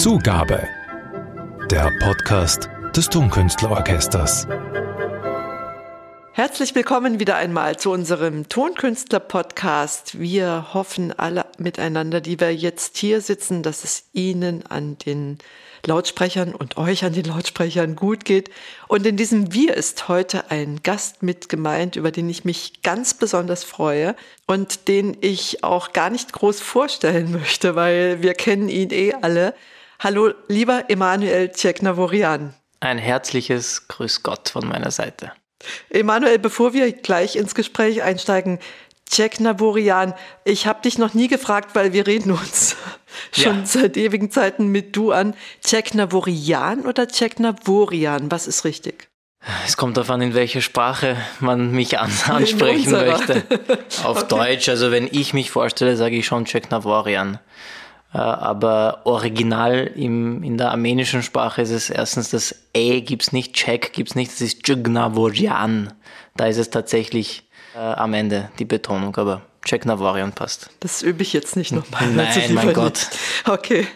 Zugabe. 0.00 0.66
Der 1.70 1.92
Podcast 2.00 2.70
des 2.96 3.10
Tonkünstlerorchesters. 3.10 4.46
Herzlich 6.32 6.74
willkommen 6.74 7.20
wieder 7.20 7.36
einmal 7.36 7.78
zu 7.78 7.90
unserem 7.90 8.48
Tonkünstler-Podcast. 8.48 10.18
Wir 10.18 10.72
hoffen 10.72 11.12
alle 11.12 11.44
miteinander, 11.58 12.22
die 12.22 12.40
wir 12.40 12.54
jetzt 12.54 12.96
hier 12.96 13.20
sitzen, 13.20 13.62
dass 13.62 13.84
es 13.84 14.04
Ihnen 14.14 14.64
an 14.64 14.96
den 14.96 15.36
Lautsprechern 15.84 16.54
und 16.54 16.78
euch 16.78 17.04
an 17.04 17.12
den 17.12 17.26
Lautsprechern 17.26 17.94
gut 17.94 18.24
geht. 18.24 18.48
Und 18.88 19.06
in 19.06 19.18
diesem 19.18 19.52
Wir 19.52 19.74
ist 19.74 20.08
heute 20.08 20.50
ein 20.50 20.82
Gast 20.82 21.22
mit 21.22 21.50
gemeint, 21.50 21.96
über 21.96 22.10
den 22.10 22.30
ich 22.30 22.46
mich 22.46 22.80
ganz 22.82 23.12
besonders 23.12 23.64
freue 23.64 24.16
und 24.46 24.88
den 24.88 25.14
ich 25.20 25.62
auch 25.62 25.92
gar 25.92 26.08
nicht 26.08 26.32
groß 26.32 26.62
vorstellen 26.62 27.32
möchte, 27.32 27.74
weil 27.76 28.22
wir 28.22 28.32
kennen 28.32 28.70
ihn 28.70 28.92
eh 28.92 29.12
alle. 29.20 29.54
Hallo, 30.02 30.32
lieber 30.48 30.84
Emanuel 30.88 31.50
Tjeknavorian. 31.50 32.54
Ein 32.80 32.96
herzliches 32.96 33.86
Grüß 33.88 34.22
Gott 34.22 34.48
von 34.48 34.66
meiner 34.66 34.90
Seite. 34.90 35.32
Emanuel, 35.90 36.38
bevor 36.38 36.72
wir 36.72 36.90
gleich 36.90 37.36
ins 37.36 37.54
Gespräch 37.54 38.02
einsteigen, 38.02 38.60
Jack 39.12 39.40
Naborian, 39.40 40.14
ich 40.44 40.66
habe 40.66 40.80
dich 40.80 40.96
noch 40.96 41.12
nie 41.12 41.28
gefragt, 41.28 41.74
weil 41.74 41.92
wir 41.92 42.06
reden 42.06 42.30
uns 42.32 42.76
schon 43.32 43.58
ja. 43.58 43.66
seit 43.66 43.98
ewigen 43.98 44.30
Zeiten 44.30 44.68
mit 44.68 44.96
du 44.96 45.12
an. 45.12 45.34
Jack 45.66 45.92
Naborian 45.92 46.86
oder 46.86 47.06
Jack 47.12 47.38
Naborian? 47.38 48.30
Was 48.30 48.46
ist 48.46 48.64
richtig? 48.64 49.10
Es 49.66 49.76
kommt 49.76 49.98
darauf 49.98 50.08
an, 50.08 50.22
in 50.22 50.32
welcher 50.32 50.62
Sprache 50.62 51.18
man 51.40 51.72
mich 51.72 51.98
an 51.98 52.10
ansprechen 52.26 52.92
möchte. 52.92 53.42
Auf 54.04 54.22
okay. 54.22 54.28
Deutsch, 54.28 54.70
also 54.70 54.90
wenn 54.92 55.06
ich 55.12 55.34
mich 55.34 55.50
vorstelle, 55.50 55.98
sage 55.98 56.16
ich 56.16 56.24
schon 56.24 56.46
Jack 56.46 56.70
Navorian. 56.70 57.34
Äh, 57.34 57.38
aber 58.18 59.02
original 59.04 59.90
im, 59.94 60.42
in 60.42 60.58
der 60.58 60.70
armenischen 60.70 61.22
Sprache 61.22 61.62
ist 61.62 61.70
es 61.70 61.90
erstens 61.90 62.30
das 62.30 62.54
E 62.74 63.00
gibt 63.02 63.22
es 63.22 63.32
nicht, 63.32 63.52
Check 63.54 63.92
gibt 63.92 64.10
es 64.10 64.14
nicht, 64.16 64.32
das 64.32 64.40
ist 64.40 64.66
Djugnavorian. 64.66 65.92
Da 66.36 66.46
ist 66.46 66.58
es 66.58 66.70
tatsächlich 66.70 67.48
äh, 67.74 67.78
am 67.78 68.14
Ende 68.14 68.50
die 68.58 68.64
Betonung, 68.64 69.16
aber 69.16 69.42
Check 69.64 69.84
Navorian 69.84 70.32
passt. 70.32 70.70
Das 70.80 71.02
übe 71.02 71.22
ich 71.22 71.32
jetzt 71.32 71.54
nicht 71.54 71.72
nochmal. 71.72 72.06
Nein, 72.08 72.54
mein 72.54 72.72
Gott. 72.72 73.08
Okay. 73.46 73.86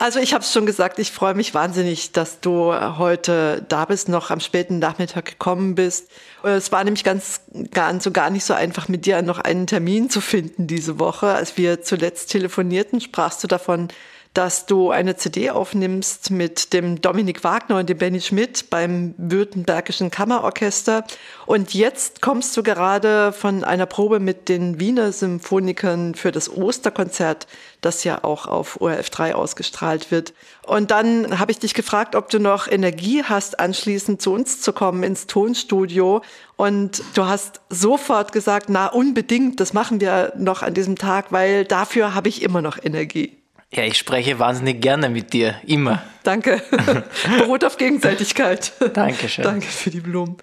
Also 0.00 0.20
ich 0.20 0.32
habe 0.32 0.44
es 0.44 0.52
schon 0.52 0.64
gesagt, 0.64 1.00
ich 1.00 1.10
freue 1.10 1.34
mich 1.34 1.54
wahnsinnig, 1.54 2.12
dass 2.12 2.38
du 2.38 2.72
heute 2.72 3.66
da 3.68 3.84
bist, 3.84 4.08
noch 4.08 4.30
am 4.30 4.38
späten 4.38 4.78
Nachmittag 4.78 5.24
gekommen 5.24 5.74
bist. 5.74 6.08
Es 6.44 6.70
war 6.70 6.84
nämlich 6.84 7.02
ganz, 7.02 7.40
ganz 7.72 8.04
so 8.04 8.12
gar 8.12 8.30
nicht 8.30 8.44
so 8.44 8.54
einfach, 8.54 8.86
mit 8.86 9.06
dir 9.06 9.20
noch 9.22 9.40
einen 9.40 9.66
Termin 9.66 10.08
zu 10.08 10.20
finden 10.20 10.68
diese 10.68 11.00
Woche. 11.00 11.26
Als 11.26 11.56
wir 11.56 11.82
zuletzt 11.82 12.30
telefonierten, 12.30 13.00
sprachst 13.00 13.42
du 13.42 13.48
davon, 13.48 13.88
dass 14.34 14.66
du 14.66 14.90
eine 14.90 15.16
CD 15.16 15.50
aufnimmst 15.50 16.30
mit 16.30 16.72
dem 16.72 17.00
Dominik 17.00 17.42
Wagner 17.44 17.78
und 17.78 17.88
dem 17.88 17.98
Benny 17.98 18.20
Schmidt 18.20 18.70
beim 18.70 19.14
Württembergischen 19.16 20.10
Kammerorchester. 20.10 21.04
Und 21.46 21.74
jetzt 21.74 22.22
kommst 22.22 22.56
du 22.56 22.62
gerade 22.62 23.32
von 23.32 23.64
einer 23.64 23.86
Probe 23.86 24.20
mit 24.20 24.48
den 24.48 24.78
Wiener 24.78 25.12
Symphonikern 25.12 26.14
für 26.14 26.30
das 26.30 26.48
Osterkonzert, 26.48 27.46
das 27.80 28.04
ja 28.04 28.22
auch 28.22 28.46
auf 28.46 28.80
ORF 28.80 29.10
3 29.10 29.34
ausgestrahlt 29.34 30.10
wird. 30.10 30.34
Und 30.64 30.90
dann 30.90 31.38
habe 31.38 31.50
ich 31.50 31.58
dich 31.58 31.74
gefragt, 31.74 32.14
ob 32.14 32.28
du 32.28 32.38
noch 32.38 32.68
Energie 32.68 33.24
hast, 33.24 33.58
anschließend 33.58 34.20
zu 34.20 34.32
uns 34.32 34.60
zu 34.60 34.72
kommen 34.72 35.02
ins 35.02 35.26
Tonstudio. 35.26 36.22
Und 36.56 37.02
du 37.14 37.24
hast 37.24 37.60
sofort 37.70 38.32
gesagt, 38.32 38.68
na 38.68 38.86
unbedingt, 38.86 39.60
das 39.60 39.72
machen 39.72 40.00
wir 40.00 40.32
noch 40.36 40.62
an 40.62 40.74
diesem 40.74 40.96
Tag, 40.96 41.32
weil 41.32 41.64
dafür 41.64 42.14
habe 42.14 42.28
ich 42.28 42.42
immer 42.42 42.62
noch 42.62 42.78
Energie. 42.82 43.38
Ja, 43.72 43.82
ich 43.82 43.98
spreche 43.98 44.38
wahnsinnig 44.38 44.80
gerne 44.80 45.10
mit 45.10 45.32
dir, 45.34 45.56
immer. 45.66 46.02
Danke. 46.22 46.62
Beruht 47.38 47.64
auf 47.64 47.76
Gegenseitigkeit. 47.76 48.72
Dankeschön. 48.94 49.44
Danke 49.44 49.66
für 49.66 49.90
die 49.90 50.00
Blumen. 50.00 50.38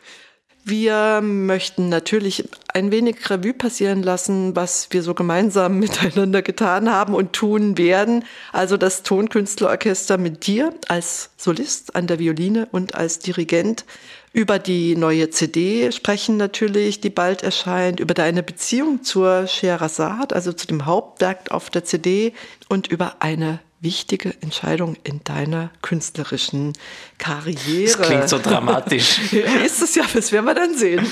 Wir 0.68 1.22
möchten 1.22 1.90
natürlich 1.90 2.50
ein 2.74 2.90
wenig 2.90 3.30
Revue 3.30 3.54
passieren 3.54 4.02
lassen, 4.02 4.56
was 4.56 4.88
wir 4.90 5.04
so 5.04 5.14
gemeinsam 5.14 5.78
miteinander 5.80 6.42
getan 6.42 6.92
haben 6.92 7.14
und 7.14 7.34
tun 7.34 7.78
werden. 7.78 8.26
Also 8.52 8.76
das 8.76 9.04
Tonkünstlerorchester 9.04 10.18
mit 10.18 10.48
dir 10.48 10.74
als 10.88 11.30
Solist 11.38 11.96
an 11.96 12.08
der 12.08 12.18
Violine 12.18 12.68
und 12.72 12.96
als 12.96 13.20
Dirigent. 13.20 13.86
Über 14.34 14.58
die 14.58 14.96
neue 14.96 15.30
CD 15.30 15.92
sprechen 15.92 16.38
natürlich, 16.38 17.00
die 17.00 17.12
bald 17.12 17.44
erscheint, 17.44 18.00
über 18.00 18.16
deine 18.16 18.42
Beziehung 18.42 19.04
zur 19.04 19.46
Scheherazade, 19.46 20.34
also 20.34 20.52
zu 20.52 20.66
dem 20.66 20.88
Hauptwerk 20.88 21.52
auf 21.52 21.70
der 21.70 21.86
CD 21.86 22.34
und 22.70 22.88
über 22.88 23.18
eine 23.20 23.60
wichtige 23.86 24.34
Entscheidung 24.42 24.98
in 25.04 25.24
deiner 25.24 25.70
künstlerischen 25.82 26.74
Karriere. 27.20 27.98
Das 27.98 28.02
klingt 28.02 28.30
so 28.30 28.40
dramatisch. 28.40 29.32
ist 29.66 29.82
es 29.82 29.96
ja, 29.96 30.04
das 30.12 30.34
werden 30.34 30.46
wir 30.46 30.56
dann 30.56 30.76
sehen. 30.76 31.06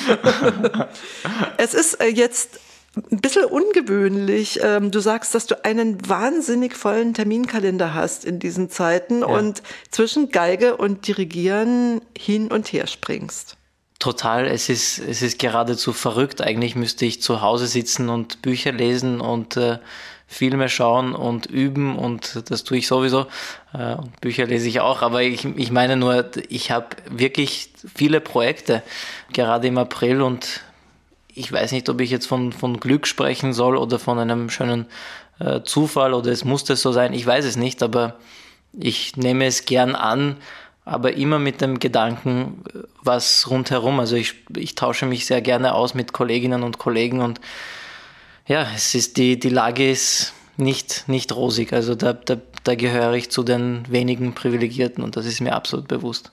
es 1.57 1.73
ist 1.73 2.01
äh, 2.01 2.07
jetzt 2.07 2.59
ein 3.11 3.21
bisschen 3.21 3.45
ungewöhnlich. 3.45 4.59
Ähm, 4.61 4.89
du 4.89 4.99
sagst, 4.99 5.35
dass 5.35 5.45
du 5.45 5.63
einen 5.63 6.09
wahnsinnig 6.09 6.75
vollen 6.75 7.13
Terminkalender 7.13 7.93
hast 7.93 8.25
in 8.25 8.39
diesen 8.39 8.69
Zeiten 8.69 9.21
ja. 9.21 9.27
und 9.27 9.61
zwischen 9.91 10.31
Geige 10.31 10.75
und 10.75 11.07
Dirigieren 11.07 12.01
hin 12.17 12.51
und 12.51 12.73
her 12.73 12.87
springst. 12.87 13.55
Total, 13.99 14.47
es 14.47 14.67
ist, 14.67 14.97
es 14.97 15.21
ist 15.21 15.39
geradezu 15.39 15.93
verrückt. 15.93 16.41
Eigentlich 16.41 16.75
müsste 16.75 17.05
ich 17.05 17.21
zu 17.21 17.41
Hause 17.41 17.67
sitzen 17.67 18.09
und 18.09 18.41
Bücher 18.41 18.71
lesen 18.71 19.21
und 19.21 19.57
äh, 19.57 19.77
Filme 20.33 20.67
schauen 20.67 21.13
und 21.13 21.45
üben 21.45 21.97
und 21.97 22.49
das 22.49 22.63
tue 22.63 22.77
ich 22.77 22.87
sowieso. 22.87 23.27
Äh, 23.73 23.97
Bücher 24.19 24.45
lese 24.45 24.67
ich 24.67 24.79
auch, 24.79 25.01
aber 25.01 25.21
ich, 25.21 25.45
ich 25.45 25.71
meine 25.71 25.95
nur, 25.95 26.25
ich 26.49 26.71
habe 26.71 26.87
wirklich 27.09 27.69
viele 27.93 28.19
Projekte, 28.19 28.81
gerade 29.31 29.67
im 29.67 29.77
April. 29.77 30.21
Und 30.21 30.61
ich 31.33 31.51
weiß 31.51 31.71
nicht, 31.71 31.87
ob 31.89 32.01
ich 32.01 32.09
jetzt 32.09 32.25
von, 32.25 32.51
von 32.51 32.79
Glück 32.79 33.05
sprechen 33.05 33.53
soll 33.53 33.77
oder 33.77 33.99
von 33.99 34.17
einem 34.17 34.49
schönen 34.49 34.87
äh, 35.39 35.61
Zufall 35.61 36.13
oder 36.13 36.31
es 36.31 36.43
muss 36.43 36.63
das 36.63 36.81
so 36.81 36.91
sein, 36.91 37.13
ich 37.13 37.25
weiß 37.25 37.45
es 37.45 37.55
nicht, 37.55 37.83
aber 37.83 38.15
ich 38.77 39.15
nehme 39.15 39.45
es 39.45 39.65
gern 39.65 39.93
an, 39.93 40.37
aber 40.83 41.13
immer 41.13 41.39
mit 41.39 41.61
dem 41.61 41.79
Gedanken, 41.79 42.63
was 43.01 43.49
rundherum, 43.49 43.99
also 43.99 44.15
ich, 44.15 44.33
ich 44.55 44.75
tausche 44.75 45.05
mich 45.05 45.25
sehr 45.25 45.41
gerne 45.41 45.75
aus 45.75 45.93
mit 45.93 46.11
Kolleginnen 46.11 46.63
und 46.63 46.79
Kollegen 46.79 47.21
und 47.21 47.39
ja, 48.47 48.67
es 48.75 48.95
ist 48.95 49.17
die, 49.17 49.39
die 49.39 49.49
Lage 49.49 49.89
ist 49.89 50.33
nicht, 50.57 51.05
nicht 51.07 51.35
rosig, 51.35 51.73
also 51.73 51.95
da, 51.95 52.13
da, 52.13 52.37
da 52.63 52.75
gehöre 52.75 53.13
ich 53.13 53.31
zu 53.31 53.43
den 53.43 53.85
wenigen 53.89 54.33
Privilegierten 54.33 55.03
und 55.03 55.15
das 55.15 55.25
ist 55.25 55.41
mir 55.41 55.53
absolut 55.53 55.87
bewusst. 55.87 56.31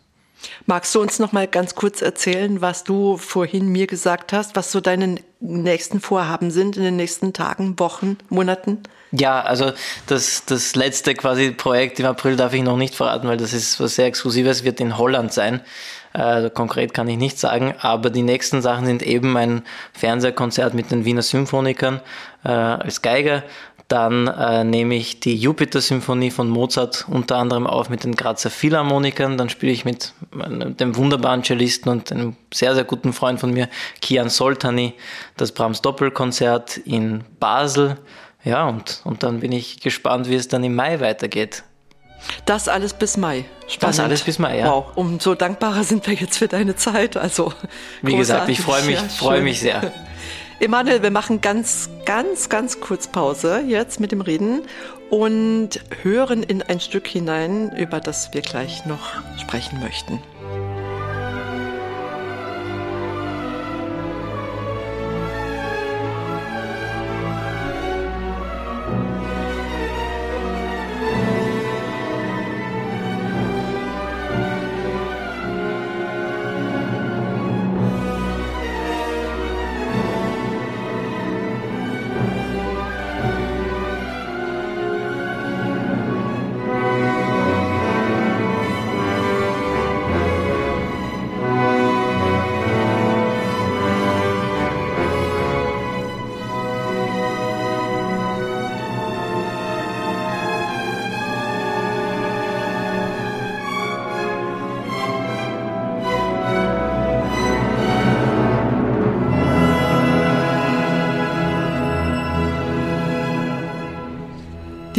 Magst 0.66 0.94
du 0.94 1.00
uns 1.00 1.18
noch 1.18 1.32
mal 1.32 1.46
ganz 1.46 1.74
kurz 1.74 2.00
erzählen, 2.00 2.60
was 2.60 2.84
du 2.84 3.16
vorhin 3.16 3.68
mir 3.68 3.86
gesagt 3.86 4.32
hast, 4.32 4.56
was 4.56 4.72
so 4.72 4.80
deine 4.80 5.16
nächsten 5.40 6.00
Vorhaben 6.00 6.50
sind 6.50 6.76
in 6.76 6.82
den 6.82 6.96
nächsten 6.96 7.32
Tagen, 7.32 7.78
Wochen, 7.78 8.16
Monaten? 8.30 8.82
Ja, 9.12 9.42
also 9.42 9.72
das, 10.06 10.44
das 10.46 10.76
letzte 10.76 11.14
quasi 11.14 11.50
Projekt 11.50 11.98
im 11.98 12.06
April 12.06 12.36
darf 12.36 12.54
ich 12.54 12.62
noch 12.62 12.76
nicht 12.76 12.94
verraten, 12.94 13.26
weil 13.28 13.36
das 13.36 13.52
ist 13.52 13.80
was 13.80 13.96
sehr 13.96 14.06
Exklusives, 14.06 14.64
wird 14.64 14.80
in 14.80 14.96
Holland 14.96 15.32
sein. 15.32 15.60
Äh, 16.12 16.50
konkret 16.50 16.92
kann 16.92 17.08
ich 17.08 17.16
nicht 17.16 17.38
sagen, 17.38 17.74
aber 17.80 18.10
die 18.10 18.22
nächsten 18.22 18.62
Sachen 18.62 18.86
sind 18.86 19.02
eben 19.02 19.36
ein 19.36 19.62
Fernsehkonzert 19.92 20.74
mit 20.74 20.90
den 20.90 21.04
Wiener 21.04 21.22
Symphonikern 21.22 22.00
äh, 22.44 22.48
als 22.48 23.00
Geiger, 23.00 23.44
dann 23.90 24.28
äh, 24.28 24.62
nehme 24.62 24.94
ich 24.94 25.18
die 25.18 25.34
Jupiter-Symphonie 25.34 26.30
von 26.30 26.48
Mozart 26.48 27.06
unter 27.08 27.38
anderem 27.38 27.66
auf 27.66 27.90
mit 27.90 28.04
den 28.04 28.14
Grazer 28.14 28.48
Philharmonikern. 28.48 29.36
Dann 29.36 29.48
spiele 29.48 29.72
ich 29.72 29.84
mit 29.84 30.12
dem 30.32 30.94
wunderbaren 30.94 31.42
Cellisten 31.42 31.90
und 31.90 32.12
einem 32.12 32.36
sehr, 32.54 32.76
sehr 32.76 32.84
guten 32.84 33.12
Freund 33.12 33.40
von 33.40 33.52
mir, 33.52 33.68
Kian 34.00 34.28
Soltani, 34.28 34.94
das 35.36 35.50
Brahms 35.50 35.82
Doppelkonzert 35.82 36.76
in 36.76 37.24
Basel. 37.40 37.96
Ja, 38.44 38.68
und, 38.68 39.00
und 39.02 39.24
dann 39.24 39.40
bin 39.40 39.50
ich 39.50 39.80
gespannt, 39.80 40.28
wie 40.28 40.36
es 40.36 40.46
dann 40.46 40.62
im 40.62 40.76
Mai 40.76 41.00
weitergeht. 41.00 41.64
Das 42.44 42.68
alles 42.68 42.94
bis 42.94 43.16
Mai. 43.16 43.44
Spannend. 43.66 43.98
Das 43.98 44.04
alles 44.04 44.22
bis 44.22 44.38
Mai, 44.38 44.58
ja. 44.58 44.66
Wow, 44.66 44.86
umso 44.94 45.34
dankbarer 45.34 45.84
sind 45.84 46.06
wir 46.06 46.14
jetzt 46.14 46.38
für 46.38 46.48
deine 46.48 46.76
Zeit. 46.76 47.16
Also, 47.16 47.52
wie 48.02 48.16
gesagt, 48.16 48.48
ich 48.48 48.60
freue 48.60 48.82
mich, 48.84 48.98
freue 48.98 49.42
mich 49.42 49.60
sehr. 49.60 49.92
Emanuel, 50.60 51.02
wir 51.02 51.10
machen 51.10 51.40
ganz, 51.40 51.88
ganz, 52.04 52.50
ganz 52.50 52.80
kurz 52.80 53.08
Pause 53.08 53.62
jetzt 53.66 53.98
mit 53.98 54.12
dem 54.12 54.20
Reden 54.20 54.62
und 55.08 55.80
hören 56.02 56.42
in 56.42 56.62
ein 56.62 56.80
Stück 56.80 57.06
hinein, 57.06 57.74
über 57.76 57.98
das 57.98 58.34
wir 58.34 58.42
gleich 58.42 58.84
noch 58.84 59.22
sprechen 59.38 59.80
möchten. 59.80 60.20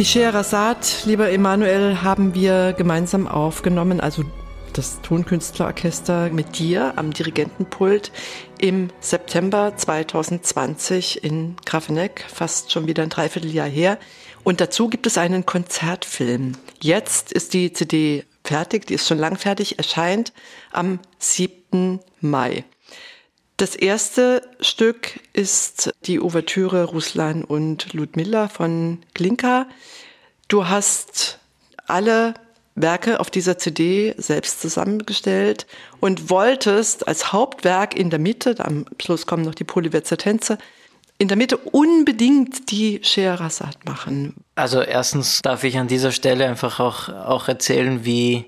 Die 0.02 0.08
Scheherazade, 0.08 0.80
lieber 1.04 1.30
Emanuel, 1.30 2.02
haben 2.02 2.34
wir 2.34 2.74
gemeinsam 2.76 3.28
aufgenommen, 3.28 4.00
also 4.00 4.24
das 4.72 5.00
Tonkünstlerorchester 5.02 6.28
mit 6.30 6.58
dir 6.58 6.94
am 6.96 7.12
Dirigentenpult 7.12 8.10
im 8.58 8.88
September 8.98 9.74
2020 9.76 11.22
in 11.22 11.54
Grafeneck, 11.64 12.24
fast 12.26 12.72
schon 12.72 12.88
wieder 12.88 13.04
ein 13.04 13.10
Dreivierteljahr 13.10 13.68
her. 13.68 13.96
Und 14.42 14.60
dazu 14.60 14.88
gibt 14.88 15.06
es 15.06 15.18
einen 15.18 15.46
Konzertfilm. 15.46 16.56
Jetzt 16.80 17.30
ist 17.30 17.54
die 17.54 17.72
CD 17.72 18.24
fertig, 18.42 18.88
die 18.88 18.94
ist 18.94 19.06
schon 19.06 19.18
lang 19.18 19.36
fertig, 19.36 19.78
erscheint 19.78 20.32
am 20.72 20.98
7. 21.20 22.00
Mai. 22.20 22.64
Das 23.62 23.76
erste 23.76 24.42
Stück 24.58 25.20
ist 25.34 25.94
die 26.06 26.18
Ouvertüre 26.18 26.82
Ruslan 26.82 27.44
und 27.44 27.92
Ludmilla 27.92 28.48
von 28.48 28.98
Glinka. 29.14 29.68
Du 30.48 30.66
hast 30.66 31.38
alle 31.86 32.34
Werke 32.74 33.20
auf 33.20 33.30
dieser 33.30 33.58
CD 33.58 34.16
selbst 34.18 34.60
zusammengestellt 34.60 35.68
und 36.00 36.28
wolltest 36.28 37.06
als 37.06 37.32
Hauptwerk 37.32 37.94
in 37.96 38.10
der 38.10 38.18
Mitte, 38.18 38.56
am 38.58 38.84
Schluss 39.00 39.26
kommen 39.26 39.44
noch 39.44 39.54
die 39.54 39.62
Polyvetzer 39.62 40.16
Tänze, 40.16 40.58
in 41.18 41.28
der 41.28 41.36
Mitte 41.36 41.56
unbedingt 41.56 42.68
die 42.72 42.98
Scheherazade 43.04 43.78
machen. 43.84 44.34
Also 44.56 44.82
erstens 44.82 45.40
darf 45.40 45.62
ich 45.62 45.78
an 45.78 45.86
dieser 45.86 46.10
Stelle 46.10 46.48
einfach 46.48 46.80
auch, 46.80 47.08
auch 47.10 47.46
erzählen, 47.46 48.04
wie 48.04 48.46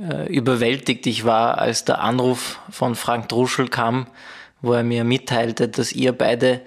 äh, 0.00 0.26
überwältigt 0.32 1.06
ich 1.06 1.24
war, 1.24 1.58
als 1.58 1.84
der 1.84 2.00
Anruf 2.00 2.58
von 2.70 2.94
Frank 2.94 3.28
Druschel 3.28 3.68
kam, 3.68 4.06
wo 4.60 4.72
er 4.72 4.82
mir 4.82 5.04
mitteilte, 5.04 5.68
dass 5.68 5.92
ihr 5.92 6.12
beide 6.12 6.60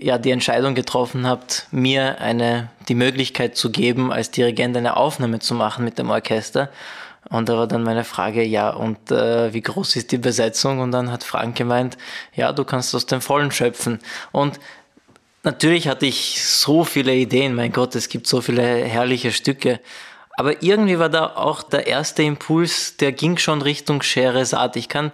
ja 0.00 0.18
die 0.18 0.30
Entscheidung 0.30 0.74
getroffen 0.74 1.26
habt, 1.26 1.66
mir 1.70 2.20
eine 2.20 2.68
die 2.88 2.94
Möglichkeit 2.94 3.56
zu 3.56 3.70
geben, 3.70 4.12
als 4.12 4.30
Dirigent 4.30 4.76
eine 4.76 4.96
Aufnahme 4.96 5.38
zu 5.38 5.54
machen 5.54 5.84
mit 5.84 5.98
dem 5.98 6.10
Orchester. 6.10 6.70
Und 7.28 7.48
da 7.48 7.56
war 7.56 7.66
dann 7.66 7.82
meine 7.82 8.04
Frage, 8.04 8.44
ja, 8.44 8.70
und 8.70 9.10
äh, 9.10 9.52
wie 9.52 9.62
groß 9.62 9.96
ist 9.96 10.12
die 10.12 10.18
Besetzung? 10.18 10.78
Und 10.78 10.92
dann 10.92 11.10
hat 11.10 11.24
Frank 11.24 11.56
gemeint, 11.56 11.96
ja, 12.34 12.52
du 12.52 12.64
kannst 12.64 12.94
aus 12.94 13.06
dem 13.06 13.20
Vollen 13.20 13.50
schöpfen. 13.50 13.98
Und 14.30 14.60
natürlich 15.42 15.88
hatte 15.88 16.06
ich 16.06 16.44
so 16.44 16.84
viele 16.84 17.14
Ideen, 17.14 17.54
mein 17.54 17.72
Gott, 17.72 17.96
es 17.96 18.08
gibt 18.08 18.28
so 18.28 18.40
viele 18.40 18.62
herrliche 18.62 19.32
Stücke. 19.32 19.80
Aber 20.36 20.62
irgendwie 20.62 20.98
war 20.98 21.08
da 21.08 21.34
auch 21.34 21.62
der 21.62 21.86
erste 21.86 22.22
Impuls, 22.22 22.98
der 22.98 23.12
ging 23.12 23.38
schon 23.38 23.62
Richtung 23.62 24.02
Scheherazade. 24.02 24.78
Ich 24.78 24.88
kann 24.88 25.12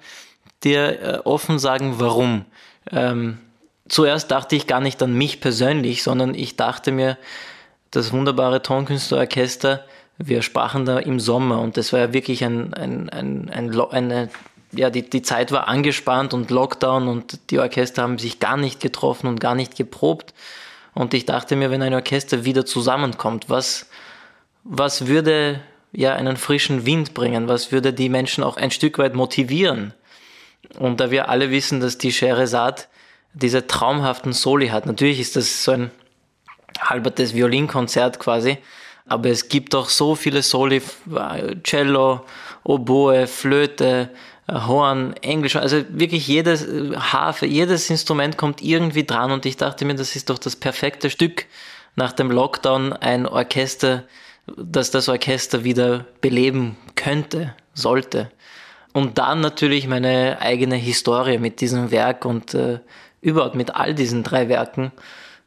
dir 0.64 1.00
äh, 1.00 1.18
offen 1.24 1.60
sagen, 1.60 1.94
warum. 1.98 2.44
Ähm, 2.90 3.38
zuerst 3.88 4.32
dachte 4.32 4.56
ich 4.56 4.66
gar 4.66 4.80
nicht 4.80 5.00
an 5.02 5.14
mich 5.14 5.40
persönlich, 5.40 6.02
sondern 6.02 6.34
ich 6.34 6.56
dachte 6.56 6.90
mir, 6.90 7.18
das 7.92 8.12
wunderbare 8.12 8.62
Tonkünstlerorchester, 8.62 9.84
wir 10.18 10.42
sprachen 10.42 10.84
da 10.84 10.98
im 10.98 11.20
Sommer 11.20 11.60
und 11.60 11.76
das 11.76 11.92
war 11.92 12.00
ja 12.00 12.12
wirklich 12.12 12.44
ein, 12.44 12.74
ein, 12.74 13.08
ein, 13.10 13.50
ein 13.50 13.80
eine, 13.90 14.28
ja, 14.72 14.90
die, 14.90 15.08
die 15.08 15.22
Zeit 15.22 15.52
war 15.52 15.68
angespannt 15.68 16.34
und 16.34 16.50
Lockdown 16.50 17.06
und 17.06 17.50
die 17.50 17.58
Orchester 17.58 18.02
haben 18.02 18.18
sich 18.18 18.40
gar 18.40 18.56
nicht 18.56 18.80
getroffen 18.80 19.26
und 19.26 19.40
gar 19.40 19.54
nicht 19.54 19.76
geprobt. 19.76 20.32
Und 20.94 21.14
ich 21.14 21.26
dachte 21.26 21.56
mir, 21.56 21.70
wenn 21.70 21.82
ein 21.82 21.94
Orchester 21.94 22.44
wieder 22.44 22.64
zusammenkommt, 22.64 23.50
was, 23.50 23.88
was 24.64 25.06
würde 25.06 25.60
ja 25.92 26.14
einen 26.14 26.36
frischen 26.36 26.86
Wind 26.86 27.14
bringen? 27.14 27.48
Was 27.48 27.72
würde 27.72 27.92
die 27.92 28.08
Menschen 28.08 28.44
auch 28.44 28.56
ein 28.56 28.70
Stück 28.70 28.98
weit 28.98 29.14
motivieren? 29.14 29.94
Und 30.78 31.00
da 31.00 31.10
wir 31.10 31.28
alle 31.28 31.50
wissen, 31.50 31.80
dass 31.80 31.98
die 31.98 32.12
Scheherazade 32.12 32.82
diese 33.34 33.66
traumhaften 33.66 34.32
Soli 34.32 34.68
hat, 34.68 34.86
natürlich 34.86 35.20
ist 35.20 35.36
das 35.36 35.64
so 35.64 35.72
ein 35.72 35.90
halbertes 36.80 37.34
Violinkonzert 37.34 38.18
quasi, 38.18 38.58
aber 39.06 39.28
es 39.30 39.48
gibt 39.48 39.74
auch 39.74 39.88
so 39.88 40.14
viele 40.14 40.42
Soli, 40.42 40.80
Cello, 41.64 42.24
Oboe, 42.64 43.26
Flöte, 43.26 44.10
Horn, 44.50 45.14
Englisch, 45.22 45.56
also 45.56 45.84
wirklich 45.90 46.26
jedes 46.26 46.66
Harfe, 46.96 47.46
jedes 47.46 47.90
Instrument 47.90 48.36
kommt 48.36 48.62
irgendwie 48.62 49.04
dran 49.04 49.32
und 49.32 49.46
ich 49.46 49.56
dachte 49.56 49.84
mir, 49.84 49.94
das 49.94 50.16
ist 50.16 50.30
doch 50.30 50.38
das 50.38 50.56
perfekte 50.56 51.10
Stück 51.10 51.46
nach 51.96 52.12
dem 52.12 52.30
Lockdown, 52.30 52.92
ein 52.92 53.26
Orchester, 53.26 54.04
das 54.46 54.90
das 54.90 55.08
Orchester 55.08 55.64
wieder 55.64 56.06
beleben 56.20 56.76
könnte, 56.94 57.54
sollte. 57.74 58.30
Und 58.92 59.18
dann 59.18 59.40
natürlich 59.40 59.86
meine 59.88 60.38
eigene 60.40 60.76
Historie 60.76 61.38
mit 61.38 61.60
diesem 61.60 61.90
Werk 61.90 62.24
und 62.24 62.54
äh, 62.54 62.80
überhaupt 63.20 63.54
mit 63.54 63.74
all 63.74 63.94
diesen 63.94 64.22
drei 64.22 64.48
Werken. 64.48 64.92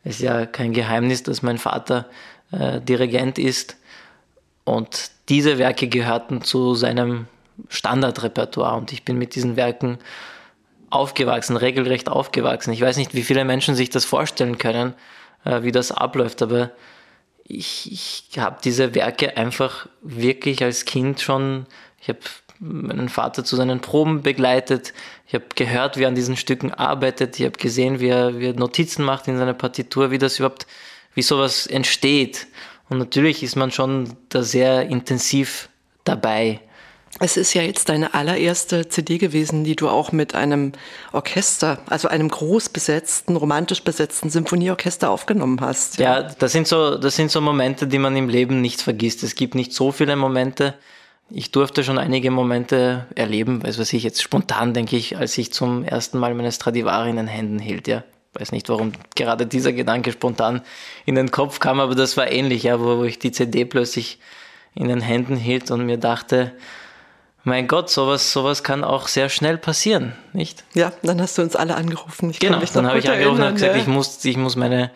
Es 0.04 0.16
ist 0.16 0.22
ja 0.22 0.46
kein 0.46 0.74
Geheimnis, 0.74 1.24
dass 1.24 1.44
mein 1.44 1.58
Vater 1.58 2.08
äh, 2.52 2.82
Dirigent 2.82 3.38
ist 3.38 3.78
und 4.64 5.12
diese 5.30 5.58
Werke 5.58 5.88
gehörten 5.88 6.42
zu 6.42 6.76
seinem 6.76 7.28
Standardrepertoire 7.70 8.76
und 8.76 8.92
ich 8.92 9.06
bin 9.06 9.18
mit 9.18 9.36
diesen 9.36 9.56
Werken 9.56 10.00
aufgewachsen, 10.90 11.58
regelrecht 11.58 12.10
aufgewachsen. 12.10 12.72
Ich 12.72 12.82
weiß 12.82 12.98
nicht, 12.98 13.14
wie 13.14 13.24
viele 13.24 13.46
Menschen 13.46 13.76
sich 13.76 13.90
das 13.90 14.06
vorstellen 14.06 14.58
können, 14.58 14.94
äh, 15.44 15.62
wie 15.64 15.72
das 15.72 15.92
abläuft, 15.92 16.42
aber 16.42 16.72
ich, 17.48 17.92
ich 17.92 18.40
habe 18.40 18.58
diese 18.64 18.96
Werke 18.96 19.38
einfach 19.38 19.88
wirklich 20.02 20.64
als 20.64 20.86
Kind 20.86 21.22
schon, 21.22 21.66
ich 22.02 22.10
habe 22.10 22.20
meinen 22.60 23.10
Vater 23.10 23.44
zu 23.44 23.56
seinen 23.56 23.82
Proben 23.82 24.24
begleitet. 24.24 24.94
Ich 25.28 25.34
habe 25.34 25.46
gehört, 25.56 25.98
wie 25.98 26.04
er 26.04 26.08
an 26.08 26.16
diesen 26.16 26.38
Stücken 26.38 26.72
arbeitet. 26.72 27.40
Ich 27.40 27.46
habe 27.46 27.58
gesehen, 27.58 28.00
wie 28.00 28.08
er, 28.08 28.40
wie 28.40 28.48
er 28.48 28.54
Notizen 28.54 29.04
macht 29.04 29.28
in 29.28 29.38
seiner 29.38 29.54
Partitur, 29.54 30.12
wie 30.12 30.18
das 30.18 30.40
überhaupt, 30.40 30.66
wie 31.14 31.22
sowas 31.22 31.68
entsteht. 31.68 32.48
Und 32.90 32.98
natürlich 32.98 33.44
ist 33.44 33.56
man 33.56 33.72
schon 33.72 34.16
da 34.30 34.42
sehr 34.42 34.88
intensiv 34.88 35.70
dabei. 36.04 36.62
Es 37.20 37.38
ist 37.38 37.54
ja 37.54 37.62
jetzt 37.62 37.88
deine 37.88 38.14
allererste 38.14 38.90
CD 38.90 39.18
gewesen, 39.18 39.64
die 39.64 39.76
du 39.76 39.88
auch 39.88 40.12
mit 40.12 40.36
einem 40.36 40.74
Orchester, 41.14 41.80
also 41.90 42.10
einem 42.10 42.28
groß 42.28 42.70
besetzten, 42.70 43.38
romantisch 43.38 43.84
besetzten 43.84 44.30
Symphonieorchester 44.30 45.10
aufgenommen 45.10 45.62
hast. 45.62 45.98
Ja, 45.98 46.24
das 46.24 46.52
sind 46.52 46.68
so, 46.68 46.98
das 46.98 47.16
sind 47.16 47.32
so 47.32 47.40
Momente, 47.40 47.88
die 47.88 48.00
man 48.00 48.18
im 48.18 48.28
Leben 48.28 48.60
nicht 48.60 48.82
vergisst. 48.82 49.24
Es 49.24 49.36
gibt 49.36 49.56
nicht 49.56 49.72
so 49.72 49.94
viele 49.94 50.18
Momente, 50.18 50.74
ich 51.30 51.52
durfte 51.52 51.84
schon 51.84 51.98
einige 51.98 52.30
Momente 52.32 53.08
erleben, 53.16 53.64
weiß 53.64 53.80
was 53.80 53.94
ich 53.94 54.04
jetzt 54.04 54.22
spontan 54.22 54.74
denke 54.74 54.96
ich, 54.96 55.18
als 55.18 55.38
ich 55.38 55.52
zum 55.52 55.84
ersten 55.84 56.20
Mal 56.20 56.36
meine 56.36 56.52
Stradivari 56.52 57.10
in 57.10 57.16
den 57.16 57.28
Händen 57.28 57.60
hielt, 57.60 57.88
ja. 57.88 58.04
Weiß 58.34 58.52
nicht, 58.52 58.68
warum 58.68 58.92
gerade 59.16 59.46
dieser 59.46 59.72
Gedanke 59.72 60.12
spontan 60.12 60.62
in 61.06 61.16
den 61.16 61.32
Kopf 61.32 61.62
kam, 61.62 61.80
aber 61.80 61.96
das 61.96 62.18
war 62.18 62.30
ähnlich, 62.30 62.64
ja, 62.64 62.80
wo, 62.82 62.98
wo 62.98 63.04
ich 63.06 63.18
die 63.18 63.32
CD 63.32 63.64
plötzlich 63.64 64.20
in 64.74 64.90
den 64.90 65.00
Händen 65.00 65.38
hielt 65.38 65.72
und 65.72 65.86
mir 65.86 65.98
dachte, 65.98 66.52
mein 67.46 67.68
Gott, 67.68 67.90
sowas, 67.90 68.34
sowas 68.34 68.64
kann 68.64 68.84
auch 68.84 69.08
sehr 69.08 69.30
schnell 69.30 69.58
passieren, 69.58 70.14
nicht? 70.34 70.64
Ja, 70.74 70.92
dann 71.04 71.22
hast 71.22 71.38
du 71.38 71.44
uns 71.44 71.56
alle 71.56 71.76
angerufen. 71.76 72.32
Ich 72.32 72.40
genau, 72.40 72.60
dann 72.60 72.88
habe 72.88 73.00
ich 73.00 73.10
angerufen 73.10 73.44
und 73.44 73.54
gesagt, 73.54 73.76
ja. 73.76 73.82
ich 73.82 73.88
muss, 73.88 74.26
ich 74.26 74.36
muss 74.36 74.56
meine 74.56 74.92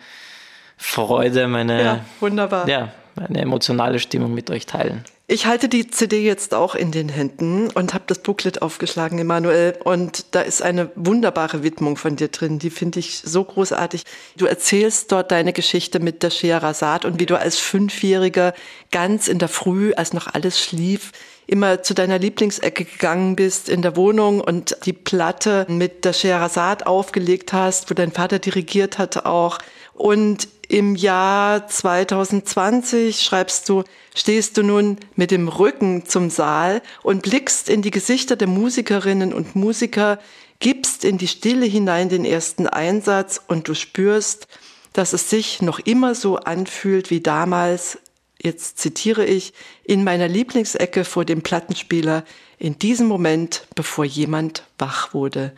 Freude, 0.76 1.46
meine, 1.46 1.82
ja, 1.82 2.04
wunderbar. 2.18 2.68
Ja, 2.68 2.92
meine 3.14 3.40
emotionale 3.40 3.98
Stimmung 4.00 4.34
mit 4.34 4.50
euch 4.50 4.66
teilen. 4.66 5.04
Ich 5.32 5.46
halte 5.46 5.68
die 5.68 5.86
CD 5.86 6.24
jetzt 6.24 6.54
auch 6.54 6.74
in 6.74 6.90
den 6.90 7.08
Händen 7.08 7.70
und 7.70 7.94
habe 7.94 8.02
das 8.08 8.18
Booklet 8.18 8.62
aufgeschlagen, 8.62 9.16
Emanuel. 9.20 9.78
Und 9.84 10.34
da 10.34 10.40
ist 10.40 10.60
eine 10.60 10.90
wunderbare 10.96 11.62
Widmung 11.62 11.96
von 11.96 12.16
dir 12.16 12.26
drin. 12.28 12.58
Die 12.58 12.70
finde 12.70 12.98
ich 12.98 13.22
so 13.24 13.44
großartig. 13.44 14.02
Du 14.36 14.46
erzählst 14.46 15.12
dort 15.12 15.30
deine 15.30 15.52
Geschichte 15.52 16.00
mit 16.00 16.24
der 16.24 16.30
Scheherazade 16.30 17.06
und 17.06 17.20
wie 17.20 17.26
du 17.26 17.38
als 17.38 17.60
Fünfjähriger 17.60 18.54
ganz 18.90 19.28
in 19.28 19.38
der 19.38 19.48
Früh, 19.48 19.92
als 19.92 20.12
noch 20.12 20.26
alles 20.34 20.60
schlief, 20.60 21.12
immer 21.50 21.82
zu 21.82 21.94
deiner 21.94 22.18
Lieblingsecke 22.18 22.84
gegangen 22.84 23.34
bist 23.34 23.68
in 23.68 23.82
der 23.82 23.96
Wohnung 23.96 24.40
und 24.40 24.76
die 24.84 24.92
Platte 24.92 25.66
mit 25.68 26.04
der 26.04 26.12
Scheherazade 26.12 26.86
aufgelegt 26.86 27.52
hast, 27.52 27.90
wo 27.90 27.94
dein 27.94 28.12
Vater 28.12 28.38
dirigiert 28.38 28.98
hatte 28.98 29.26
auch. 29.26 29.58
Und 29.94 30.48
im 30.68 30.94
Jahr 30.94 31.66
2020 31.66 33.22
schreibst 33.22 33.68
du, 33.68 33.82
stehst 34.14 34.56
du 34.56 34.62
nun 34.62 34.98
mit 35.16 35.32
dem 35.32 35.48
Rücken 35.48 36.06
zum 36.06 36.30
Saal 36.30 36.82
und 37.02 37.22
blickst 37.22 37.68
in 37.68 37.82
die 37.82 37.90
Gesichter 37.90 38.36
der 38.36 38.46
Musikerinnen 38.46 39.34
und 39.34 39.56
Musiker, 39.56 40.20
gibst 40.60 41.04
in 41.04 41.18
die 41.18 41.26
Stille 41.26 41.66
hinein 41.66 42.08
den 42.08 42.24
ersten 42.24 42.68
Einsatz 42.68 43.40
und 43.48 43.66
du 43.66 43.74
spürst, 43.74 44.46
dass 44.92 45.12
es 45.12 45.28
sich 45.28 45.62
noch 45.62 45.80
immer 45.80 46.14
so 46.14 46.36
anfühlt 46.36 47.10
wie 47.10 47.20
damals, 47.20 47.98
jetzt 48.42 48.78
zitiere 48.78 49.24
ich, 49.24 49.52
in 49.84 50.04
meiner 50.04 50.28
Lieblingsecke 50.28 51.04
vor 51.04 51.24
dem 51.24 51.42
Plattenspieler, 51.42 52.24
in 52.58 52.78
diesem 52.78 53.06
Moment, 53.06 53.66
bevor 53.74 54.04
jemand 54.04 54.64
wach 54.78 55.14
wurde. 55.14 55.52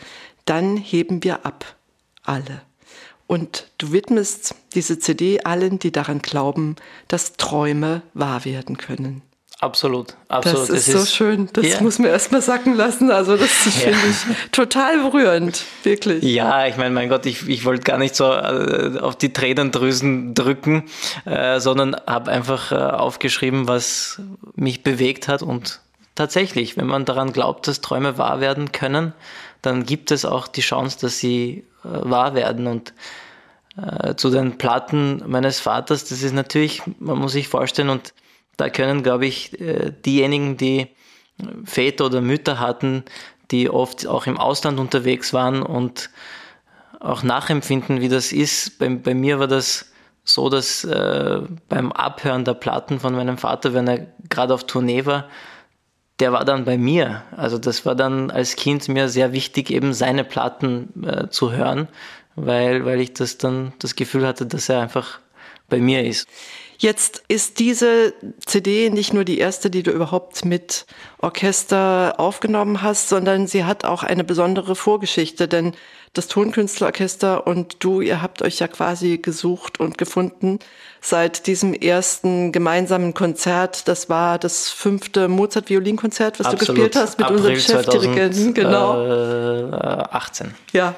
Dann 0.45 0.77
heben 0.77 1.23
wir 1.23 1.47
ab, 1.47 1.77
alle. 2.23 2.63
Und 3.27 3.71
du 3.79 3.93
widmest 3.93 4.55
diese 4.75 4.99
CD 4.99 5.41
allen, 5.41 5.79
die 5.79 5.93
daran 5.93 6.21
glauben, 6.21 6.77
dass 7.09 7.35
Träume 7.35 8.03
wahr 8.15 8.45
werden 8.45 8.77
können. 8.77 9.23
Absolut, 9.63 10.17
absolut. 10.27 10.63
Das 10.63 10.71
ist 10.71 10.89
das 10.89 10.93
so 10.93 11.03
ist, 11.05 11.15
schön. 11.15 11.49
Das 11.53 11.65
ja. 11.65 11.81
muss 11.81 12.01
man 12.01 12.09
erstmal 12.11 12.43
sacken 12.43 12.75
lassen. 12.75 13.13
Also 13.13 13.37
das 13.37 13.49
finde 13.51 13.97
ich 14.11 14.51
total 14.51 14.99
berührend, 15.05 15.63
wirklich. 15.85 16.25
Ja, 16.25 16.67
ich 16.67 16.77
meine, 16.77 16.91
mein 16.91 17.09
Gott, 17.09 17.27
ich, 17.27 17.49
ich 17.49 17.65
wollte 17.65 17.85
gar 17.85 17.97
nicht 17.97 18.17
so 18.17 18.25
äh, 18.33 18.99
auf 18.99 19.15
die 19.15 19.33
Tränendrüsen 19.33 20.35
drücken, 20.35 20.91
äh, 21.27 21.61
sondern 21.61 21.95
habe 22.09 22.33
einfach 22.33 22.73
äh, 22.73 22.75
aufgeschrieben, 22.75 23.69
was 23.69 24.21
mich 24.57 24.83
bewegt 24.83 25.29
hat. 25.29 25.43
Und 25.43 25.79
tatsächlich, 26.17 26.77
wenn 26.77 26.89
man 26.89 27.05
daran 27.05 27.33
glaubt, 27.33 27.69
dass 27.69 27.81
Träume 27.81 28.19
wahr 28.19 28.41
werden 28.41 28.73
können, 28.73 29.13
dann 29.63 29.87
gibt 29.87 30.11
es 30.11 30.25
auch 30.25 30.49
die 30.49 30.63
Chance, 30.63 30.99
dass 31.01 31.21
sie 31.21 31.65
äh, 31.85 31.89
wahr 31.89 32.35
werden. 32.35 32.67
Und 32.67 32.95
äh, 33.77 34.17
zu 34.17 34.29
den 34.29 34.59
Platten 34.59 35.23
meines 35.29 35.61
Vaters, 35.61 36.03
das 36.03 36.21
ist 36.23 36.35
natürlich, 36.35 36.83
man 36.99 37.17
muss 37.17 37.31
sich 37.31 37.47
vorstellen, 37.47 37.91
und 37.91 38.13
da 38.63 38.71
können, 38.71 39.03
glaube 39.03 39.27
ich, 39.27 39.61
äh, 39.61 39.93
diejenigen, 40.07 40.57
die 40.57 40.87
Väter 41.65 42.07
oder 42.07 42.21
Mütter 42.21 42.61
hatten, 42.61 43.03
die 43.51 43.69
oft 43.69 44.07
auch 44.07 44.29
im 44.29 44.39
Ausland 44.39 44.79
unterwegs 44.79 45.33
waren 45.33 45.63
und 45.63 46.11
auch 47.01 47.25
nachempfinden, 47.25 48.01
wie 48.01 48.09
das 48.09 48.31
ist. 48.31 48.79
Bei, 48.79 48.89
bei 48.89 49.15
mir 49.15 49.41
war 49.41 49.49
das 49.49 49.91
so, 50.23 50.49
dass 50.49 50.85
äh, 50.85 51.41
beim 51.69 51.91
Abhören 51.91 52.45
der 52.45 52.55
Platten 52.55 53.01
von 53.01 53.17
meinem 53.17 53.37
Vater, 53.37 53.75
wenn 53.75 53.89
er 53.89 54.07
gerade 54.29 54.55
auf 54.55 54.65
Tournee 54.65 55.07
war, 55.07 55.29
der 56.21 56.33
war 56.33 56.45
dann 56.45 56.65
bei 56.65 56.79
mir. 56.79 57.25
Also 57.37 57.59
das 57.59 57.85
war 57.85 57.97
dann 57.97 58.31
als 58.31 58.55
Kind 58.55 58.87
mir 58.87 59.09
sehr 59.09 59.33
wichtig, 59.33 59.71
eben 59.71 59.93
seine 59.93 60.23
Platten 60.23 61.05
äh, 61.05 61.29
zu 61.31 61.51
hören, 61.51 61.89
weil, 62.37 62.85
weil 62.85 63.01
ich 63.01 63.13
das 63.13 63.39
dann 63.39 63.73
das 63.81 63.97
Gefühl 63.97 64.25
hatte, 64.25 64.47
dass 64.47 64.69
er 64.69 64.83
einfach 64.83 65.19
bei 65.69 65.79
mir 65.79 66.05
ist. 66.05 66.29
Jetzt 66.83 67.23
ist 67.29 67.61
diese 67.61 68.13
CD 68.45 68.91
nicht 68.91 69.13
nur 69.13 69.25
die 69.25 69.39
erste, 69.39 69.71
die 69.71 69.85
du 69.85 69.93
überhaupt 69.93 70.45
mit 70.45 70.85
Orchester 71.21 72.15
aufgenommen 72.19 72.83
hast, 72.83 73.09
sondern 73.09 73.47
sie 73.47 73.65
hat 73.65 73.85
auch 73.85 74.03
eine 74.03 74.25
besondere 74.25 74.75
Vorgeschichte, 74.75 75.47
denn 75.47 75.77
das 76.13 76.27
Tonkünstlerorchester 76.27 77.47
und 77.47 77.77
du, 77.85 78.01
ihr 78.01 78.21
habt 78.21 78.43
euch 78.43 78.59
ja 78.59 78.67
quasi 78.67 79.19
gesucht 79.19 79.79
und 79.79 79.97
gefunden 79.97 80.59
seit 81.01 81.47
diesem 81.47 81.73
ersten 81.73 82.51
gemeinsamen 82.51 83.15
Konzert. 83.15 83.87
Das 83.87 84.09
war 84.09 84.41
das 84.41 84.69
fünfte 84.69 85.29
Mozart-Violinkonzert, 85.29 86.41
was 86.41 86.47
Absolut. 86.49 86.69
du 86.69 86.73
gespielt 86.73 86.97
hast 86.97 87.19
mit 87.19 87.27
April 87.27 87.39
unserem 87.39 87.59
Chefdirigenten. 87.61 88.55
Genau. 88.55 89.07
Äh, 89.07 89.73
18. 90.11 90.55
Ja. 90.73 90.97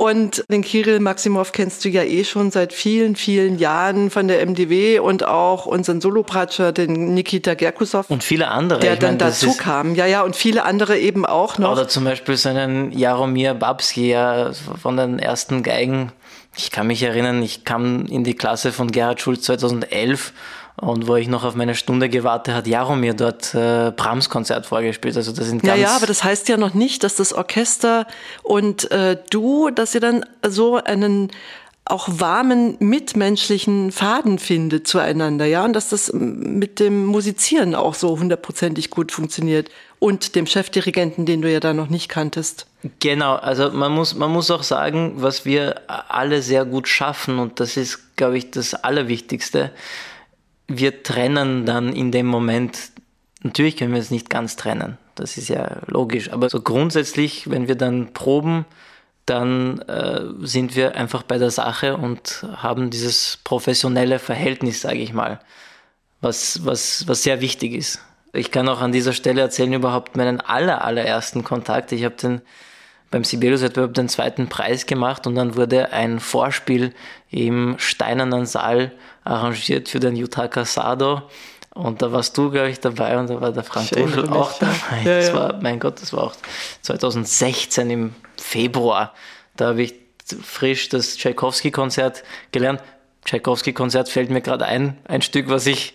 Und 0.00 0.44
den 0.50 0.62
Kirill 0.62 0.98
Maximov 0.98 1.52
kennst 1.52 1.84
du 1.84 1.90
ja 1.90 2.02
eh 2.02 2.24
schon 2.24 2.50
seit 2.50 2.72
vielen, 2.72 3.16
vielen 3.16 3.58
Jahren 3.58 4.08
von 4.08 4.28
der 4.28 4.40
MDW 4.46 4.98
und 4.98 5.26
auch 5.26 5.66
unseren 5.66 6.00
Solopratscher, 6.00 6.72
den 6.72 7.12
Nikita 7.12 7.52
Gerkusov. 7.52 8.08
Und 8.08 8.24
viele 8.24 8.48
andere. 8.48 8.80
Der 8.80 8.96
dann 8.96 9.18
meine, 9.18 9.18
dazu 9.18 9.54
kam. 9.54 9.94
Ja, 9.94 10.06
ja, 10.06 10.22
und 10.22 10.36
viele 10.36 10.64
andere 10.64 10.98
eben 10.98 11.26
auch 11.26 11.58
noch. 11.58 11.72
Oder 11.72 11.86
zum 11.86 12.04
Beispiel 12.04 12.38
seinen 12.38 12.92
Jaromir 12.92 13.52
Babski, 13.52 14.12
ja, 14.12 14.52
von 14.80 14.96
den 14.96 15.18
ersten 15.18 15.62
Geigen. 15.62 16.12
Ich 16.56 16.70
kann 16.70 16.86
mich 16.86 17.02
erinnern, 17.02 17.42
ich 17.42 17.66
kam 17.66 18.06
in 18.06 18.24
die 18.24 18.34
Klasse 18.34 18.72
von 18.72 18.90
Gerhard 18.90 19.20
Schulz 19.20 19.42
2011 19.42 20.32
und 20.80 21.06
wo 21.06 21.16
ich 21.16 21.28
noch 21.28 21.44
auf 21.44 21.54
meine 21.54 21.74
Stunde 21.74 22.08
gewartet 22.08 22.54
hat 22.54 22.66
Jaromir 22.66 23.14
dort 23.14 23.54
äh, 23.54 23.92
Brahms 23.94 24.30
Konzert 24.30 24.66
vorgespielt. 24.66 25.16
Also 25.16 25.32
das 25.32 25.46
sind 25.46 25.62
ganz 25.62 25.78
ja, 25.78 25.88
ja, 25.88 25.96
aber 25.96 26.06
das 26.06 26.24
heißt 26.24 26.48
ja 26.48 26.56
noch 26.56 26.74
nicht, 26.74 27.04
dass 27.04 27.16
das 27.16 27.32
Orchester 27.32 28.06
und 28.42 28.90
äh, 28.90 29.16
du, 29.30 29.70
dass 29.70 29.94
ihr 29.94 30.00
dann 30.00 30.24
so 30.46 30.76
einen 30.76 31.30
auch 31.84 32.08
warmen 32.08 32.76
mitmenschlichen 32.78 33.90
Faden 33.90 34.38
findet 34.38 34.86
zueinander, 34.86 35.44
ja, 35.44 35.64
und 35.64 35.72
dass 35.72 35.88
das 35.88 36.12
mit 36.12 36.78
dem 36.78 37.04
Musizieren 37.06 37.74
auch 37.74 37.94
so 37.94 38.18
hundertprozentig 38.18 38.90
gut 38.90 39.10
funktioniert 39.10 39.70
und 39.98 40.36
dem 40.36 40.46
Chefdirigenten, 40.46 41.26
den 41.26 41.42
du 41.42 41.50
ja 41.50 41.58
da 41.58 41.74
noch 41.74 41.88
nicht 41.88 42.08
kanntest. 42.08 42.66
Genau, 43.00 43.34
also 43.34 43.70
man 43.70 43.92
muss, 43.92 44.14
man 44.14 44.30
muss 44.30 44.50
auch 44.50 44.62
sagen, 44.62 45.14
was 45.16 45.44
wir 45.44 45.80
alle 46.08 46.42
sehr 46.42 46.64
gut 46.64 46.86
schaffen 46.86 47.38
und 47.38 47.60
das 47.60 47.76
ist, 47.76 48.16
glaube 48.16 48.38
ich, 48.38 48.50
das 48.50 48.74
Allerwichtigste 48.74 49.70
wir 50.70 51.02
trennen 51.02 51.66
dann 51.66 51.92
in 51.92 52.12
dem 52.12 52.26
Moment, 52.26 52.92
natürlich 53.42 53.76
können 53.76 53.92
wir 53.92 54.00
es 54.00 54.10
nicht 54.10 54.30
ganz 54.30 54.56
trennen, 54.56 54.98
das 55.14 55.36
ist 55.36 55.48
ja 55.48 55.78
logisch, 55.86 56.32
aber 56.32 56.48
so 56.48 56.60
grundsätzlich, 56.60 57.50
wenn 57.50 57.68
wir 57.68 57.74
dann 57.74 58.12
proben, 58.12 58.64
dann 59.26 59.80
äh, 59.80 60.22
sind 60.40 60.76
wir 60.76 60.96
einfach 60.96 61.22
bei 61.22 61.38
der 61.38 61.50
Sache 61.50 61.96
und 61.96 62.46
haben 62.56 62.90
dieses 62.90 63.38
professionelle 63.44 64.18
Verhältnis, 64.18 64.80
sage 64.80 64.98
ich 64.98 65.12
mal, 65.12 65.40
was, 66.20 66.64
was, 66.64 67.06
was 67.06 67.22
sehr 67.22 67.40
wichtig 67.40 67.74
ist. 67.74 68.00
Ich 68.32 68.50
kann 68.50 68.68
auch 68.68 68.80
an 68.80 68.92
dieser 68.92 69.12
Stelle 69.12 69.40
erzählen 69.40 69.72
überhaupt 69.72 70.16
meinen 70.16 70.40
aller, 70.40 70.84
allerersten 70.84 71.44
Kontakt. 71.44 71.92
Ich 71.92 72.04
habe 72.04 72.14
den 72.16 72.40
beim 73.10 73.24
Sibelius-Wettbewerb 73.24 73.94
den 73.94 74.08
zweiten 74.08 74.48
Preis 74.48 74.86
gemacht 74.86 75.26
und 75.26 75.34
dann 75.34 75.56
wurde 75.56 75.92
ein 75.92 76.20
Vorspiel 76.20 76.94
im 77.30 77.74
Steinernen 77.78 78.46
Saal 78.46 78.92
arrangiert 79.24 79.88
für 79.88 80.00
den 80.00 80.16
Yutaka 80.16 80.64
Sado. 80.64 81.22
Und 81.74 82.02
da 82.02 82.10
warst 82.10 82.36
du, 82.36 82.50
glaube 82.50 82.70
ich, 82.70 82.80
dabei 82.80 83.18
und 83.18 83.30
da 83.30 83.40
war 83.40 83.52
der 83.52 83.62
Frank 83.62 83.90
Duschel 83.90 84.28
auch 84.28 84.58
dabei. 84.58 84.74
Ja, 85.04 85.16
das 85.16 85.28
ja. 85.28 85.34
war, 85.34 85.60
mein 85.60 85.78
Gott, 85.78 86.02
das 86.02 86.12
war 86.12 86.24
auch 86.24 86.34
2016 86.82 87.90
im 87.90 88.14
Februar. 88.36 89.14
Da 89.56 89.68
habe 89.68 89.82
ich 89.82 89.94
frisch 90.42 90.88
das 90.88 91.16
Tchaikovsky-Konzert 91.16 92.24
gelernt. 92.52 92.82
Tchaikovsky-Konzert 93.24 94.08
fällt 94.08 94.30
mir 94.30 94.40
gerade 94.40 94.66
ein, 94.66 94.98
ein 95.04 95.22
Stück, 95.22 95.48
was 95.48 95.66
ich 95.66 95.94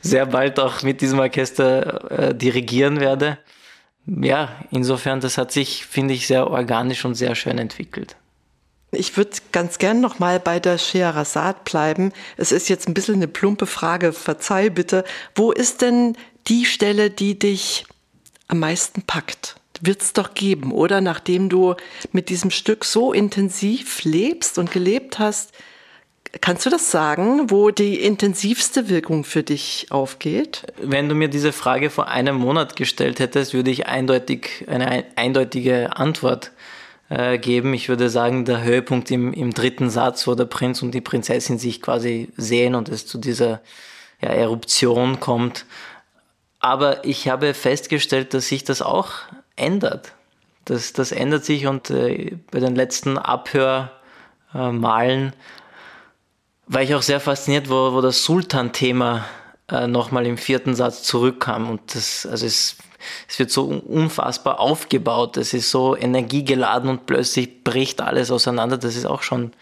sehr 0.00 0.26
bald 0.26 0.60
auch 0.60 0.82
mit 0.82 1.00
diesem 1.00 1.18
Orchester 1.18 2.10
äh, 2.10 2.34
dirigieren 2.34 3.00
werde 3.00 3.38
ja, 4.06 4.60
insofern, 4.70 5.20
das 5.20 5.36
hat 5.36 5.50
sich, 5.50 5.84
finde 5.84 6.14
ich, 6.14 6.26
sehr 6.26 6.48
organisch 6.48 7.04
und 7.04 7.14
sehr 7.14 7.34
schön 7.34 7.58
entwickelt. 7.58 8.16
Ich 8.96 9.16
würde 9.16 9.30
ganz 9.52 9.78
gern 9.78 10.00
noch 10.00 10.18
mal 10.18 10.40
bei 10.40 10.60
der 10.60 10.78
Scheherazade 10.78 11.58
bleiben. 11.64 12.12
Es 12.36 12.52
ist 12.52 12.68
jetzt 12.68 12.88
ein 12.88 12.94
bisschen 12.94 13.16
eine 13.16 13.28
plumpe 13.28 13.66
Frage, 13.66 14.12
verzeih 14.12 14.70
bitte. 14.70 15.04
Wo 15.34 15.52
ist 15.52 15.82
denn 15.82 16.16
die 16.48 16.64
Stelle, 16.64 17.10
die 17.10 17.38
dich 17.38 17.86
am 18.48 18.60
meisten 18.60 19.02
packt? 19.02 19.56
Wird 19.80 20.02
es 20.02 20.12
doch 20.12 20.34
geben, 20.34 20.72
oder? 20.72 21.00
Nachdem 21.00 21.48
du 21.48 21.74
mit 22.12 22.28
diesem 22.28 22.50
Stück 22.50 22.84
so 22.84 23.12
intensiv 23.12 24.04
lebst 24.04 24.58
und 24.58 24.70
gelebt 24.70 25.18
hast, 25.18 25.52
Kannst 26.40 26.66
du 26.66 26.70
das 26.70 26.90
sagen, 26.90 27.50
wo 27.50 27.70
die 27.70 28.00
intensivste 28.00 28.88
Wirkung 28.88 29.24
für 29.24 29.42
dich 29.42 29.86
aufgeht? 29.90 30.62
Wenn 30.80 31.08
du 31.08 31.14
mir 31.14 31.28
diese 31.28 31.52
Frage 31.52 31.88
vor 31.88 32.08
einem 32.08 32.36
Monat 32.36 32.76
gestellt 32.76 33.20
hättest, 33.20 33.54
würde 33.54 33.70
ich 33.70 33.86
eindeutig 33.86 34.64
eine 34.66 35.04
eindeutige 35.16 35.96
Antwort 35.96 36.52
äh, 37.08 37.38
geben. 37.38 37.72
Ich 37.74 37.88
würde 37.88 38.10
sagen, 38.10 38.44
der 38.44 38.62
Höhepunkt 38.62 39.10
im, 39.10 39.32
im 39.32 39.52
dritten 39.54 39.90
Satz, 39.90 40.26
wo 40.26 40.34
der 40.34 40.46
Prinz 40.46 40.82
und 40.82 40.92
die 40.92 41.00
Prinzessin 41.00 41.58
sich 41.58 41.80
quasi 41.80 42.32
sehen 42.36 42.74
und 42.74 42.88
es 42.88 43.06
zu 43.06 43.18
dieser 43.18 43.60
ja, 44.20 44.30
Eruption 44.30 45.20
kommt. 45.20 45.66
Aber 46.58 47.04
ich 47.04 47.28
habe 47.28 47.54
festgestellt, 47.54 48.34
dass 48.34 48.48
sich 48.48 48.64
das 48.64 48.82
auch 48.82 49.10
ändert. 49.54 50.12
Das, 50.64 50.92
das 50.92 51.12
ändert 51.12 51.44
sich 51.44 51.66
und 51.66 51.90
äh, 51.90 52.36
bei 52.50 52.58
den 52.58 52.74
letzten 52.74 53.18
Abhörmalen 53.18 53.92
war 56.66 56.82
ich 56.82 56.94
auch 56.96 57.02
sehr 57.02 57.20
fasziniert, 57.20 57.70
wo, 57.70 57.92
wo 57.92 58.00
das 58.00 58.24
Sultan-Thema 58.24 59.24
äh, 59.70 59.86
nochmal 59.86 60.26
im 60.26 60.38
vierten 60.38 60.74
Satz 60.74 61.02
zurückkam. 61.02 61.70
Und 61.70 61.94
das, 61.94 62.26
also 62.26 62.46
es, 62.46 62.76
es 63.28 63.38
wird 63.38 63.50
so 63.50 63.64
unfassbar 63.64 64.60
aufgebaut, 64.60 65.36
es 65.36 65.54
ist 65.54 65.70
so 65.70 65.96
energiegeladen 65.96 66.90
und 66.90 67.06
plötzlich 67.06 67.64
bricht 67.64 68.00
alles 68.00 68.30
auseinander. 68.30 68.78
Das 68.78 68.96
ist 68.96 69.06
auch 69.06 69.22
schon 69.22 69.52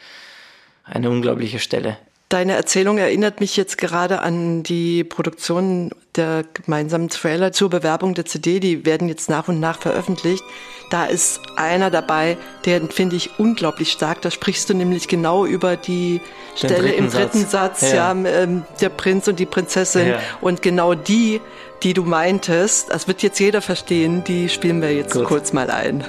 eine 0.85 1.11
unglaubliche 1.11 1.59
Stelle. 1.59 1.97
Deine 2.35 2.55
Erzählung 2.55 2.99
erinnert 2.99 3.39
mich 3.39 3.57
jetzt 3.57 3.79
gerade 3.79 4.21
an 4.21 4.65
die 4.65 5.05
Produktion 5.05 5.93
der 6.17 6.43
gemeinsamen 6.53 7.09
Trailer 7.09 7.53
zur 7.53 7.71
Bewerbung 7.71 8.15
der 8.15 8.25
CD. 8.25 8.59
Die 8.59 8.85
werden 8.85 9.07
jetzt 9.07 9.31
nach 9.31 9.47
und 9.47 9.61
nach 9.61 9.79
veröffentlicht. 9.79 10.43
Da 10.91 11.05
ist 11.05 11.39
einer 11.55 11.93
dabei, 11.93 12.37
der 12.65 12.81
finde 12.89 13.15
ich 13.15 13.39
unglaublich 13.39 13.93
stark. 13.93 14.21
Da 14.21 14.33
sprichst 14.33 14.69
du 14.69 14.75
nämlich 14.75 15.07
genau 15.07 15.47
über 15.47 15.77
die 15.77 16.21
Den 16.21 16.57
Stelle 16.57 16.89
dritten 16.89 17.05
im 17.05 17.11
dritten 17.13 17.41
Satz, 17.47 17.81
Satz 17.83 17.93
ja, 17.93 18.13
ja 18.13 18.43
ähm, 18.43 18.65
der 18.81 18.89
Prinz 18.89 19.29
und 19.29 19.39
die 19.39 19.47
Prinzessin. 19.47 20.09
Ja. 20.09 20.19
Und 20.41 20.61
genau 20.61 20.95
die, 20.95 21.41
die 21.85 21.95
du 21.95 22.03
meintest, 22.03 22.91
das 22.91 23.07
wird 23.07 23.23
jetzt 23.23 23.39
jeder 23.39 23.63
verstehen, 23.63 24.25
die 24.25 24.49
spielen 24.49 24.83
wir 24.83 24.93
jetzt 24.93 25.13
Gut. 25.13 25.27
kurz 25.27 25.53
mal 25.53 25.71
ein. 25.71 26.03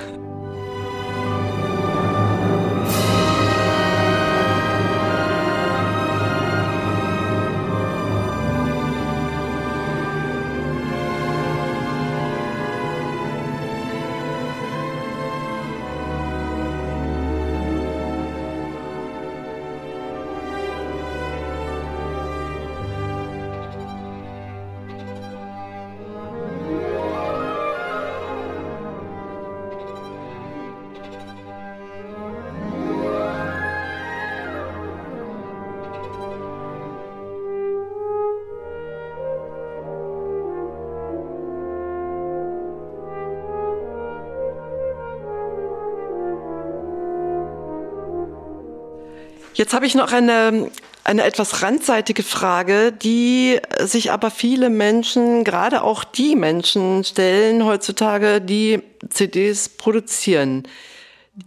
Jetzt 49.56 49.74
habe 49.74 49.86
ich 49.86 49.96
noch 49.96 50.12
eine, 50.12 50.70
eine 51.06 51.24
etwas 51.24 51.62
randseitige 51.62 52.24
Frage, 52.24 52.92
die 52.92 53.60
sich 53.80 54.12
aber 54.12 54.30
viele 54.30 54.70
Menschen, 54.70 55.46
gerade 55.46 55.82
auch 55.82 56.04
die 56.04 56.36
Menschen 56.36 57.06
stellen 57.06 57.64
heutzutage, 57.64 58.42
die 58.42 58.82
CDs 59.10 59.70
produzieren. 59.70 60.68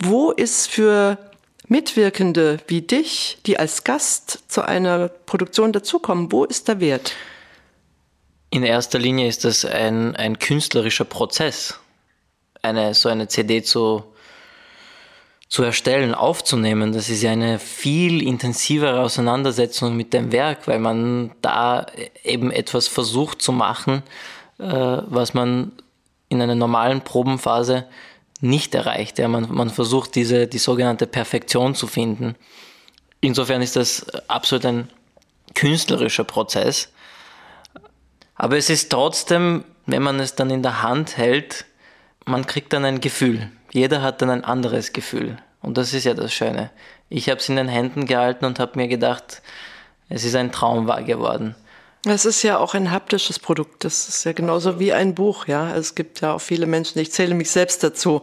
Wo 0.02 0.30
ist 0.30 0.68
für 0.68 1.18
Mitwirkende 1.66 2.56
wie 2.66 2.80
dich, 2.80 3.38
die 3.44 3.58
als 3.58 3.84
Gast 3.84 4.42
zu 4.48 4.62
einer 4.62 5.08
Produktion 5.08 5.72
dazukommen, 5.74 6.32
wo 6.32 6.44
ist 6.44 6.66
der 6.68 6.80
Wert? 6.80 7.12
In 8.48 8.62
erster 8.62 8.98
Linie 8.98 9.28
ist 9.28 9.44
das 9.44 9.66
ein, 9.66 10.16
ein 10.16 10.38
künstlerischer 10.38 11.04
Prozess, 11.04 11.78
eine, 12.62 12.94
so 12.94 13.10
eine 13.10 13.28
CD 13.28 13.62
zu, 13.62 14.02
zu 15.48 15.62
erstellen, 15.62 16.14
aufzunehmen. 16.14 16.92
Das 16.92 17.08
ist 17.08 17.22
ja 17.22 17.30
eine 17.30 17.58
viel 17.58 18.22
intensivere 18.22 19.00
Auseinandersetzung 19.00 19.96
mit 19.96 20.12
dem 20.12 20.30
Werk, 20.30 20.68
weil 20.68 20.78
man 20.78 21.32
da 21.40 21.86
eben 22.22 22.50
etwas 22.50 22.86
versucht 22.86 23.40
zu 23.40 23.52
machen, 23.52 24.02
äh, 24.58 24.64
was 24.64 25.32
man 25.32 25.72
in 26.28 26.42
einer 26.42 26.54
normalen 26.54 27.00
Probenphase 27.00 27.86
nicht 28.40 28.74
erreicht. 28.74 29.18
Ja, 29.18 29.28
man, 29.28 29.52
man 29.52 29.70
versucht 29.70 30.14
diese, 30.14 30.46
die 30.46 30.58
sogenannte 30.58 31.06
Perfektion 31.06 31.74
zu 31.74 31.86
finden. 31.86 32.36
Insofern 33.20 33.62
ist 33.62 33.76
das 33.76 34.06
absolut 34.28 34.66
ein 34.66 34.90
künstlerischer 35.54 36.24
Prozess. 36.24 36.92
Aber 38.34 38.58
es 38.58 38.68
ist 38.70 38.90
trotzdem, 38.90 39.64
wenn 39.86 40.02
man 40.02 40.20
es 40.20 40.34
dann 40.34 40.50
in 40.50 40.62
der 40.62 40.82
Hand 40.82 41.16
hält, 41.16 41.64
man 42.26 42.46
kriegt 42.46 42.74
dann 42.74 42.84
ein 42.84 43.00
Gefühl. 43.00 43.50
Jeder 43.78 44.02
hat 44.02 44.20
dann 44.22 44.30
ein 44.30 44.44
anderes 44.44 44.92
Gefühl. 44.92 45.38
Und 45.62 45.78
das 45.78 45.94
ist 45.94 46.02
ja 46.02 46.14
das 46.14 46.32
Schöne. 46.32 46.70
Ich 47.08 47.28
habe 47.28 47.38
es 47.38 47.48
in 47.48 47.54
den 47.54 47.68
Händen 47.68 48.06
gehalten 48.06 48.44
und 48.44 48.58
habe 48.58 48.72
mir 48.74 48.88
gedacht, 48.88 49.40
es 50.08 50.24
ist 50.24 50.34
ein 50.34 50.50
Traum 50.50 50.88
wahr 50.88 51.04
geworden. 51.04 51.54
Es 52.04 52.24
ist 52.24 52.42
ja 52.42 52.58
auch 52.58 52.74
ein 52.74 52.90
haptisches 52.90 53.38
Produkt. 53.38 53.84
Das 53.84 54.08
ist 54.08 54.24
ja 54.24 54.32
genauso 54.32 54.80
wie 54.80 54.92
ein 54.92 55.14
Buch, 55.14 55.46
ja. 55.46 55.76
Es 55.76 55.94
gibt 55.94 56.20
ja 56.22 56.32
auch 56.32 56.40
viele 56.40 56.66
Menschen, 56.66 56.98
ich 56.98 57.12
zähle 57.12 57.36
mich 57.36 57.52
selbst 57.52 57.84
dazu, 57.84 58.22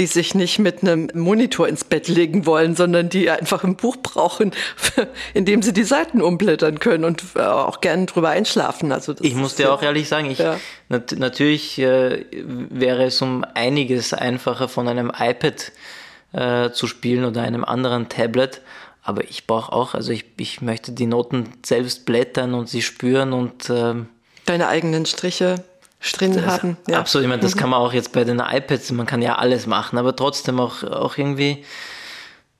die 0.00 0.06
sich 0.06 0.34
nicht 0.34 0.58
mit 0.58 0.82
einem 0.82 1.10
Monitor 1.12 1.68
ins 1.68 1.84
Bett 1.84 2.08
legen 2.08 2.46
wollen, 2.46 2.74
sondern 2.74 3.10
die 3.10 3.28
einfach 3.28 3.64
ein 3.64 3.76
Buch 3.76 3.98
brauchen, 3.98 4.52
in 5.34 5.44
dem 5.44 5.60
sie 5.60 5.74
die 5.74 5.84
Seiten 5.84 6.22
umblättern 6.22 6.78
können 6.78 7.04
und 7.04 7.22
äh, 7.34 7.40
auch 7.40 7.82
gerne 7.82 8.06
drüber 8.06 8.30
einschlafen. 8.30 8.92
Also 8.92 9.14
ich 9.20 9.34
muss 9.34 9.56
dir 9.56 9.70
auch 9.70 9.82
ehrlich 9.82 10.08
sagen, 10.08 10.30
ich, 10.30 10.38
ja. 10.38 10.58
nat 10.88 11.12
natürlich 11.18 11.78
äh, 11.78 12.24
wäre 12.32 13.04
es 13.04 13.20
um 13.20 13.44
einiges 13.52 14.14
einfacher 14.14 14.68
von 14.68 14.88
einem 14.88 15.12
iPad 15.14 15.72
äh, 16.32 16.70
zu 16.70 16.86
spielen 16.86 17.26
oder 17.26 17.42
einem 17.42 17.62
anderen 17.62 18.08
Tablet. 18.08 18.62
Aber 19.02 19.24
ich 19.24 19.46
brauche 19.46 19.70
auch, 19.70 19.94
also 19.94 20.12
ich, 20.12 20.24
ich 20.38 20.62
möchte 20.62 20.92
die 20.92 21.06
Noten 21.06 21.52
selbst 21.62 22.06
blättern 22.06 22.54
und 22.54 22.70
sie 22.70 22.80
spüren 22.80 23.34
und 23.34 23.68
ähm, 23.68 24.08
deine 24.46 24.68
eigenen 24.68 25.04
Striche 25.04 25.56
drin 26.00 26.46
haben. 26.46 26.76
Ja. 26.88 26.98
Absolut, 26.98 27.24
ich 27.24 27.28
meine, 27.28 27.42
das 27.42 27.54
mhm. 27.54 27.58
kann 27.58 27.70
man 27.70 27.80
auch 27.80 27.92
jetzt 27.92 28.12
bei 28.12 28.24
den 28.24 28.40
iPads, 28.40 28.90
man 28.92 29.06
kann 29.06 29.22
ja 29.22 29.36
alles 29.36 29.66
machen, 29.66 29.98
aber 29.98 30.16
trotzdem 30.16 30.58
auch, 30.60 30.82
auch 30.82 31.16
irgendwie, 31.18 31.64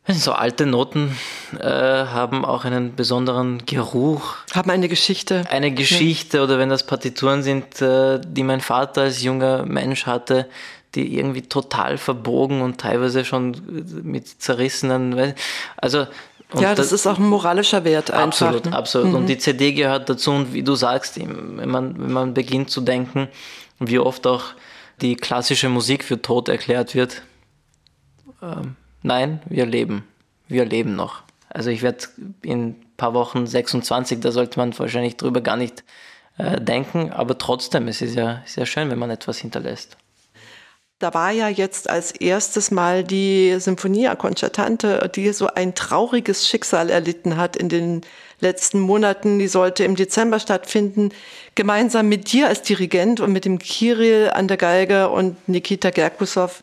so 0.08 0.32
alte 0.32 0.66
Noten 0.66 1.16
äh, 1.58 1.64
haben 1.64 2.44
auch 2.44 2.64
einen 2.64 2.96
besonderen 2.96 3.64
Geruch. 3.66 4.36
Haben 4.54 4.70
eine 4.70 4.88
Geschichte. 4.88 5.44
Eine 5.50 5.70
Geschichte 5.72 6.38
ja. 6.38 6.44
oder 6.44 6.58
wenn 6.58 6.68
das 6.68 6.84
Partituren 6.84 7.42
sind, 7.42 7.80
äh, 7.80 8.20
die 8.24 8.42
mein 8.42 8.60
Vater 8.60 9.02
als 9.02 9.22
junger 9.22 9.64
Mensch 9.66 10.06
hatte, 10.06 10.46
die 10.94 11.16
irgendwie 11.16 11.42
total 11.42 11.98
verbogen 11.98 12.62
und 12.62 12.80
teilweise 12.80 13.24
schon 13.24 13.56
mit 14.02 14.26
zerrissenen, 14.26 15.34
also 15.76 16.06
ja, 16.54 16.74
das, 16.74 16.90
das, 16.90 16.92
ist 16.92 17.06
auch 17.06 17.18
ein 17.18 17.28
moralischer 17.28 17.84
Wert 17.84 18.10
einfach. 18.10 18.26
Absolut, 18.26 18.66
ne? 18.66 18.72
absolut. 18.76 19.08
Mhm. 19.08 19.14
Und 19.14 19.26
die 19.26 19.38
CD 19.38 19.72
gehört 19.72 20.08
dazu 20.08 20.32
und 20.32 20.52
wie 20.52 20.62
du 20.62 20.74
sagst, 20.74 21.18
wenn 21.18 21.68
man, 21.68 21.98
wenn 21.98 22.12
man 22.12 22.34
beginnt 22.34 22.70
zu 22.70 22.80
denken, 22.80 23.28
wie 23.78 23.98
oft 23.98 24.26
auch 24.26 24.44
die 25.00 25.16
klassische 25.16 25.68
Musik 25.68 26.04
für 26.04 26.20
tot 26.20 26.48
erklärt 26.48 26.94
wird, 26.94 27.22
ähm, 28.42 28.76
nein, 29.02 29.40
wir 29.46 29.66
leben. 29.66 30.04
Wir 30.48 30.64
leben 30.64 30.96
noch. 30.96 31.22
Also 31.48 31.70
ich 31.70 31.82
werde 31.82 32.04
in 32.42 32.68
ein 32.68 32.86
paar 32.96 33.14
Wochen 33.14 33.46
26, 33.46 34.20
da 34.20 34.32
sollte 34.32 34.58
man 34.58 34.76
wahrscheinlich 34.78 35.16
drüber 35.16 35.40
gar 35.40 35.56
nicht 35.56 35.84
äh, 36.38 36.60
denken, 36.60 37.12
aber 37.12 37.38
trotzdem, 37.38 37.88
es 37.88 38.02
ist 38.02 38.14
ja 38.14 38.42
sehr 38.46 38.66
schön, 38.66 38.90
wenn 38.90 38.98
man 38.98 39.10
etwas 39.10 39.38
hinterlässt. 39.38 39.96
Da 41.00 41.14
war 41.14 41.30
ja 41.30 41.48
jetzt 41.48 41.88
als 41.88 42.12
erstes 42.12 42.70
Mal 42.70 43.04
die 43.04 43.56
Symphonia 43.58 44.14
Concertante, 44.16 45.10
die 45.14 45.32
so 45.32 45.46
ein 45.46 45.74
trauriges 45.74 46.46
Schicksal 46.46 46.90
erlitten 46.90 47.38
hat 47.38 47.56
in 47.56 47.70
den 47.70 48.02
letzten 48.40 48.80
Monaten. 48.80 49.38
Die 49.38 49.48
sollte 49.48 49.82
im 49.84 49.96
Dezember 49.96 50.38
stattfinden, 50.40 51.08
gemeinsam 51.54 52.10
mit 52.10 52.30
dir 52.30 52.48
als 52.48 52.60
Dirigent 52.60 53.20
und 53.20 53.32
mit 53.32 53.46
dem 53.46 53.58
Kirill 53.58 54.28
an 54.34 54.46
der 54.46 54.58
Geige 54.58 55.08
und 55.08 55.48
Nikita 55.48 55.88
Gerkusov. 55.88 56.62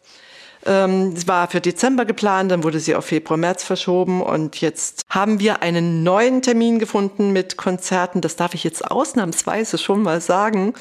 Ähm, 0.66 1.14
es 1.16 1.28
war 1.28 1.48
für 1.48 1.62
Dezember 1.62 2.06
geplant, 2.06 2.52
dann 2.52 2.64
wurde 2.64 2.80
sie 2.80 2.96
auf 2.96 3.06
Februar, 3.06 3.38
März 3.38 3.64
verschoben 3.64 4.22
und 4.22 4.60
jetzt 4.62 5.04
haben 5.10 5.40
wir 5.40 5.62
einen 5.62 6.04
neuen 6.04 6.42
Termin 6.42 6.80
gefunden 6.80 7.32
mit 7.32 7.58
Konzerten. 7.58 8.22
Das 8.22 8.36
darf 8.36 8.54
ich 8.54 8.64
jetzt 8.64 8.90
ausnahmsweise 8.90 9.78
schon 9.78 10.02
mal 10.02 10.22
sagen 10.22 10.74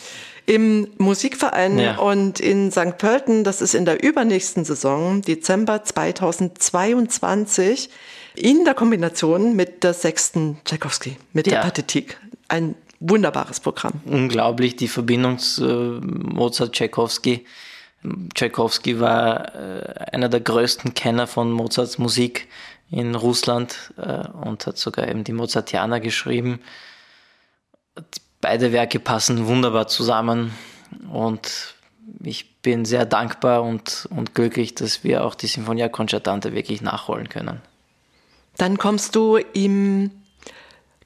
im 0.46 0.88
Musikverein 0.98 1.78
ja. 1.78 1.98
und 1.98 2.40
in 2.40 2.70
St. 2.70 2.98
Pölten, 2.98 3.44
das 3.44 3.60
ist 3.60 3.74
in 3.74 3.84
der 3.84 4.02
übernächsten 4.02 4.64
Saison, 4.64 5.22
Dezember 5.22 5.84
2022, 5.84 7.90
in 8.36 8.64
der 8.64 8.74
Kombination 8.74 9.56
mit 9.56 9.82
der 9.82 9.92
sechsten 9.92 10.58
Tchaikovsky, 10.64 11.16
mit 11.32 11.48
ja. 11.48 11.54
der 11.54 11.60
Pathetik. 11.62 12.18
Ein 12.48 12.76
wunderbares 13.00 13.60
Programm. 13.60 13.94
Unglaublich, 14.04 14.76
die 14.76 14.88
Verbindung 14.88 15.38
zu 15.38 15.64
äh, 15.64 16.00
Mozart-Tchaikovsky. 16.00 17.44
Tchaikovsky 18.34 19.00
war 19.00 19.54
äh, 19.54 19.94
einer 20.12 20.28
der 20.28 20.40
größten 20.40 20.94
Kenner 20.94 21.26
von 21.26 21.50
Mozarts 21.50 21.98
Musik 21.98 22.48
in 22.90 23.14
Russland 23.14 23.92
äh, 23.96 24.28
und 24.28 24.66
hat 24.66 24.78
sogar 24.78 25.08
eben 25.08 25.24
die 25.24 25.32
Mozartianer 25.32 26.00
geschrieben. 26.00 26.60
Beide 28.40 28.72
Werke 28.72 29.00
passen 29.00 29.46
wunderbar 29.46 29.88
zusammen 29.88 30.52
und 31.12 31.74
ich 32.22 32.60
bin 32.60 32.84
sehr 32.84 33.06
dankbar 33.06 33.62
und, 33.62 34.06
und 34.10 34.34
glücklich, 34.34 34.74
dass 34.74 35.02
wir 35.02 35.24
auch 35.24 35.34
die 35.34 35.46
Sinfonia 35.46 35.88
Concertante 35.88 36.52
wirklich 36.52 36.82
nachholen 36.82 37.28
können. 37.28 37.60
Dann 38.56 38.78
kommst 38.78 39.16
du 39.16 39.36
im 39.36 40.10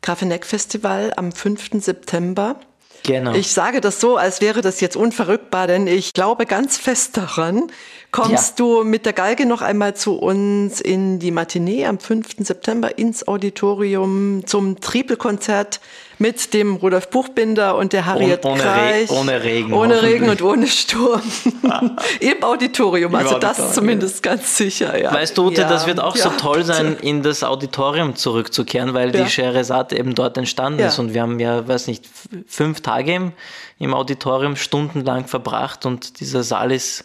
Grafeneck 0.03 0.47
Festival 0.47 1.13
am 1.17 1.33
5. 1.33 1.83
September. 1.83 2.61
Genau. 3.03 3.35
Ich 3.35 3.53
sage 3.53 3.81
das 3.81 4.01
so, 4.01 4.17
als 4.17 4.41
wäre 4.41 4.61
das 4.61 4.81
jetzt 4.81 4.97
unverrückbar, 4.97 5.67
denn 5.67 5.87
ich 5.87 6.13
glaube 6.13 6.47
ganz 6.47 6.77
fest 6.79 7.17
daran. 7.17 7.71
Kommst 8.13 8.59
ja. 8.59 8.65
du 8.65 8.85
mit 8.85 9.07
der 9.07 9.13
Geige 9.13 9.47
noch 9.47 9.63
einmal 9.63 9.95
zu 9.95 10.17
uns 10.17 10.81
in 10.81 11.21
die 11.21 11.31
Matinee 11.31 11.87
am 11.87 12.01
5. 12.01 12.39
September 12.39 12.99
ins 12.99 13.29
Auditorium 13.29 14.43
zum 14.47 14.81
Triple-Konzert 14.81 15.81
mit 16.19 16.53
dem 16.53 16.77
Rudolf 16.77 17.09
Buchbinder 17.09 17.77
und 17.77 17.93
der 17.93 18.07
Harriet 18.07 18.45
ohne, 18.45 18.61
Kreich. 18.61 19.11
Re 19.11 19.15
ohne 19.15 19.43
Regen. 19.43 19.73
Ohne 19.73 20.03
Regen 20.03 20.29
und 20.29 20.43
ohne 20.43 20.67
Sturm. 20.67 21.23
Im 22.21 22.43
Auditorium, 22.43 23.15
also 23.15 23.37
Im 23.37 23.41
das 23.41 23.51
Auditorium. 23.51 23.75
zumindest 23.75 24.23
ganz 24.23 24.57
sicher. 24.57 25.01
Ja. 25.01 25.15
Weißt 25.15 25.39
du, 25.39 25.47
Ute, 25.47 25.63
ja, 25.63 25.69
das 25.69 25.87
wird 25.87 26.01
auch 26.01 26.17
ja, 26.17 26.25
so 26.25 26.31
toll 26.31 26.65
sein, 26.65 26.97
in 27.01 27.23
das 27.23 27.45
Auditorium 27.45 28.17
zurückzukehren, 28.17 28.93
weil 28.93 29.13
die 29.13 29.27
Scheherazade 29.31 29.97
eben 29.97 30.15
dort 30.15 30.37
entstanden 30.37 30.81
ist 30.81 30.99
und 30.99 31.15
wir 31.15 31.23
haben 31.23 31.39
ja, 31.39 31.67
weiß 31.67 31.87
nicht, 31.87 32.05
fünf 32.47 32.81
Tage 32.81 33.15
im, 33.15 33.33
im 33.79 33.95
Auditorium 33.95 34.57
stundenlang 34.57 35.27
verbracht 35.27 35.87
und 35.87 36.21
dieser 36.21 36.43
Saal 36.43 36.73
ist 36.73 37.05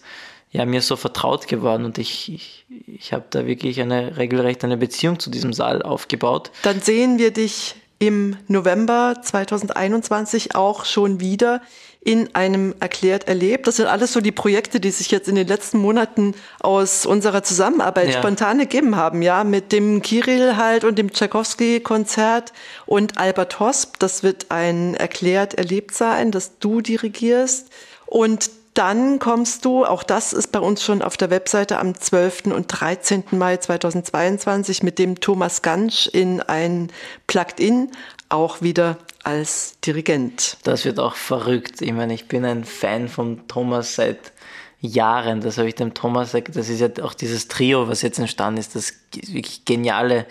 ja 0.55 0.65
mir 0.65 0.81
so 0.81 0.95
vertraut 0.95 1.47
geworden 1.47 1.85
und 1.85 1.97
ich, 1.97 2.31
ich, 2.31 2.65
ich 2.87 3.13
habe 3.13 3.25
da 3.29 3.45
wirklich 3.45 3.81
eine 3.81 4.17
regelrecht 4.17 4.63
eine 4.63 4.77
Beziehung 4.77 5.19
zu 5.19 5.29
diesem 5.29 5.53
Saal 5.53 5.81
aufgebaut. 5.81 6.51
Dann 6.63 6.81
sehen 6.81 7.17
wir 7.17 7.31
dich 7.31 7.75
im 7.99 8.37
November 8.47 9.17
2021 9.21 10.55
auch 10.55 10.85
schon 10.85 11.19
wieder 11.19 11.61
in 12.01 12.35
einem 12.35 12.75
erklärt 12.79 13.27
erlebt. 13.27 13.67
Das 13.67 13.77
sind 13.77 13.87
alles 13.87 14.13
so 14.13 14.21
die 14.21 14.31
Projekte, 14.31 14.79
die 14.79 14.91
sich 14.91 15.09
jetzt 15.09 15.27
in 15.27 15.35
den 15.35 15.47
letzten 15.47 15.79
Monaten 15.79 16.35
aus 16.59 17.05
unserer 17.05 17.41
Zusammenarbeit 17.41 18.13
ja. 18.13 18.19
spontan 18.19 18.59
ergeben 18.59 18.95
haben, 18.95 19.23
ja, 19.23 19.43
mit 19.43 19.71
dem 19.71 20.03
Kirill 20.03 20.55
halt 20.55 20.83
und 20.83 20.99
dem 20.99 21.11
Tchaikovsky-Konzert 21.11 22.53
und 22.85 23.17
Albert 23.17 23.59
Hosp. 23.59 23.95
Das 23.97 24.21
wird 24.21 24.47
ein 24.49 24.93
erklärt 24.93 25.55
erlebt 25.55 25.95
sein, 25.95 26.31
das 26.31 26.59
du 26.59 26.79
dirigierst. 26.81 27.69
Und 28.05 28.51
dann 28.75 29.19
kommst 29.19 29.65
du, 29.65 29.85
auch 29.85 30.03
das 30.03 30.33
ist 30.33 30.51
bei 30.51 30.59
uns 30.59 30.83
schon 30.83 31.01
auf 31.01 31.17
der 31.17 31.29
Webseite 31.29 31.79
am 31.79 31.95
12. 31.95 32.47
und 32.47 32.67
13. 32.67 33.23
Mai 33.31 33.57
2022 33.57 34.83
mit 34.83 34.99
dem 34.99 35.19
Thomas 35.19 35.61
Gansch 35.61 36.07
in 36.07 36.41
ein 36.41 36.91
Plugged-In, 37.27 37.91
auch 38.29 38.61
wieder 38.61 38.97
als 39.23 39.79
Dirigent. 39.79 40.57
Das 40.63 40.85
wird 40.85 40.99
auch 40.99 41.15
verrückt. 41.15 41.81
Ich 41.81 41.93
meine, 41.93 42.13
ich 42.13 42.27
bin 42.27 42.45
ein 42.45 42.63
Fan 42.63 43.07
von 43.07 43.47
Thomas 43.47 43.95
seit 43.95 44.33
Jahren, 44.81 45.41
das 45.41 45.57
habe 45.57 45.67
ich 45.67 45.75
dem 45.75 45.93
Thomas 45.93 46.31
gesagt, 46.31 46.55
das 46.55 46.69
ist 46.69 46.79
ja 46.79 46.89
auch 47.03 47.13
dieses 47.13 47.47
Trio, 47.47 47.87
was 47.87 48.01
jetzt 48.01 48.19
entstanden 48.19 48.59
ist, 48.59 48.75
das 48.75 48.93
wirklich 49.15 49.65
geniale 49.65 50.27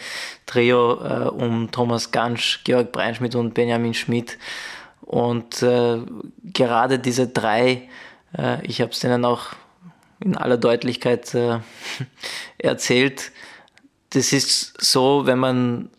Trio 0.47 1.03
äh, 1.03 1.29
um 1.29 1.71
Thomas 1.71 2.13
Gansch, 2.13 2.63
Georg 2.65 2.93
Breinschmidt 2.93 3.35
und 3.35 3.55
Benjamin 3.55 3.95
Schmidt. 3.95 4.39
Und 5.01 5.63
äh, 5.63 5.99
gerade 6.45 6.99
diese 6.99 7.27
drei, 7.27 7.89
äh, 8.37 8.65
ich 8.67 8.81
habe 8.81 8.93
es 8.93 9.01
denen 9.01 9.25
auch 9.25 9.49
in 10.21 10.37
aller 10.37 10.57
Deutlichkeit 10.57 11.35
äh, 11.35 11.59
erzählt, 12.59 13.33
das 14.11 14.33
ist 14.33 14.81
so, 14.81 15.27
wenn 15.27 15.39
man 15.39 15.91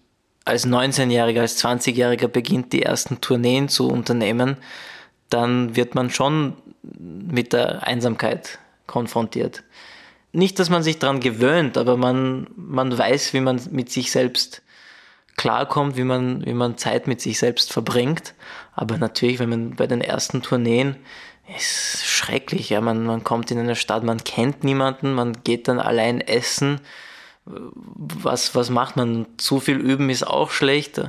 als 0.45 0.65
19-Jähriger, 0.65 1.41
als 1.41 1.63
20-Jähriger 1.63 2.28
beginnt, 2.28 2.71
die 2.71 2.84
ersten 2.84 3.19
Tourneen 3.19 3.67
zu 3.67 3.88
unternehmen, 3.89 4.58
dann 5.30 5.76
wird 5.76 5.95
man 5.95 6.10
schon 6.10 6.54
mit 6.84 7.52
der 7.52 7.86
Einsamkeit 7.86 8.60
konfrontiert. 8.86 9.63
Nicht, 10.32 10.60
dass 10.60 10.69
man 10.69 10.84
sich 10.84 11.00
daran 11.00 11.19
gewöhnt, 11.19 11.78
aber 11.78 11.98
man, 11.98 12.48
man 12.56 12.95
weiß, 12.95 13.34
wie 13.34 13.39
man 13.39 13.60
mit 13.71 13.91
sich 13.91 14.12
selbst 14.12 14.62
klarkommt, 15.36 15.98
wie 15.98 16.04
man, 16.04 16.45
wie 16.45 16.54
man 16.54 16.78
Zeit 16.78 17.08
mit 17.08 17.21
sich 17.21 17.39
selbst 17.39 17.74
verbringt. 17.74 18.34
Aber 18.74 18.98
natürlich, 18.98 19.39
wenn 19.39 19.50
man 19.50 19.76
bei 19.76 19.88
den 19.88 20.02
ersten 20.02 20.41
Tourneen, 20.41 20.98
ist 21.55 22.05
schrecklich. 22.05 22.69
Ja, 22.69 22.81
man, 22.81 23.05
man 23.05 23.23
kommt 23.23 23.51
in 23.51 23.60
eine 23.60 23.75
Stadt, 23.75 24.03
man 24.03 24.23
kennt 24.23 24.63
niemanden, 24.63 25.13
man 25.13 25.43
geht 25.43 25.67
dann 25.67 25.79
allein 25.79 26.21
essen. 26.21 26.81
Was, 27.45 28.55
was 28.55 28.69
macht 28.69 28.95
man? 28.95 29.27
Zu 29.38 29.60
viel 29.60 29.77
üben 29.77 30.10
ist 30.10 30.25
auch 30.25 30.49
schlecht. 30.49 31.01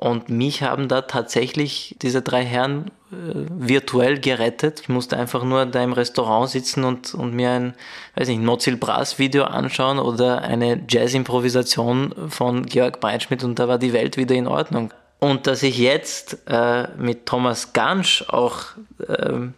Und 0.00 0.30
mich 0.30 0.62
haben 0.62 0.88
da 0.88 1.02
tatsächlich 1.02 1.94
diese 2.00 2.22
drei 2.22 2.42
Herren 2.42 2.90
äh, 3.12 3.44
virtuell 3.50 4.18
gerettet. 4.18 4.80
Ich 4.80 4.88
musste 4.88 5.18
einfach 5.18 5.44
nur 5.44 5.66
da 5.66 5.84
im 5.84 5.92
Restaurant 5.92 6.48
sitzen 6.48 6.84
und, 6.84 7.12
und 7.12 7.34
mir 7.34 7.50
ein, 7.50 7.74
weiß 8.16 8.28
nicht, 8.28 8.40
Nozil 8.40 8.78
Brass 8.78 9.18
Video 9.18 9.44
anschauen 9.44 9.98
oder 9.98 10.40
eine 10.40 10.82
Jazz-Improvisation 10.88 12.14
von 12.30 12.64
Georg 12.64 13.00
Breitschmidt 13.00 13.44
und 13.44 13.58
da 13.58 13.68
war 13.68 13.76
die 13.76 13.92
Welt 13.92 14.16
wieder 14.16 14.34
in 14.34 14.46
Ordnung. 14.46 14.90
Und 15.18 15.46
dass 15.46 15.62
ich 15.62 15.76
jetzt 15.76 16.38
äh, 16.46 16.88
mit 16.96 17.26
Thomas 17.26 17.74
Gansch 17.74 18.24
auch 18.28 18.62
äh, 19.06 19.48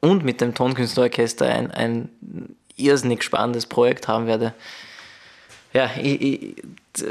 und 0.00 0.24
mit 0.24 0.40
dem 0.40 0.54
Tonkünstlerorchester 0.54 1.46
ein, 1.46 1.70
ein 1.70 2.08
irrsinnig 2.76 3.22
spannendes 3.22 3.66
Projekt 3.66 4.08
haben 4.08 4.26
werde. 4.26 4.54
Ja, 5.72 5.90
ich, 6.00 6.20
ich, 6.20 6.56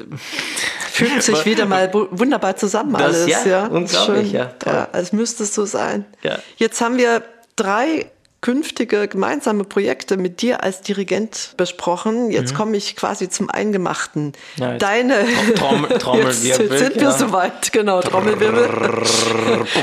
Fügt 0.92 1.22
sich 1.22 1.46
wieder 1.46 1.66
mal 1.66 1.94
wunderbar 1.94 2.56
zusammen 2.56 2.94
das, 2.94 3.02
alles. 3.04 3.28
Ja, 3.28 3.46
ja. 3.46 3.68
unglaublich, 3.68 4.32
ja, 4.32 4.52
ja. 4.66 4.90
Als 4.92 5.14
müsste 5.14 5.44
es 5.44 5.54
so 5.54 5.66
sein. 5.66 6.06
Ja. 6.24 6.40
Jetzt 6.58 6.82
haben 6.82 6.98
wir 6.98 7.24
drei 7.56 8.10
künftige 8.42 9.08
gemeinsame 9.08 9.64
Projekte 9.64 10.18
mit 10.18 10.42
dir 10.42 10.64
als 10.64 10.82
Dirigent 10.82 11.54
besprochen. 11.58 12.32
Jetzt 12.32 12.54
mhm. 12.54 12.58
komme 12.58 12.78
ich 12.78 12.96
quasi 12.96 13.30
zum 13.30 13.50
Eingemachten. 13.50 14.34
Ja, 14.58 14.78
Deine 14.78 15.26
Trommel, 15.56 15.98
Trommelwirbel. 16.00 16.68
Jetzt 16.68 16.80
sind 16.80 16.96
wir 16.96 17.04
ja. 17.04 17.12
soweit, 17.12 17.72
genau, 17.72 18.02
Trommelwirbel. 18.02 18.70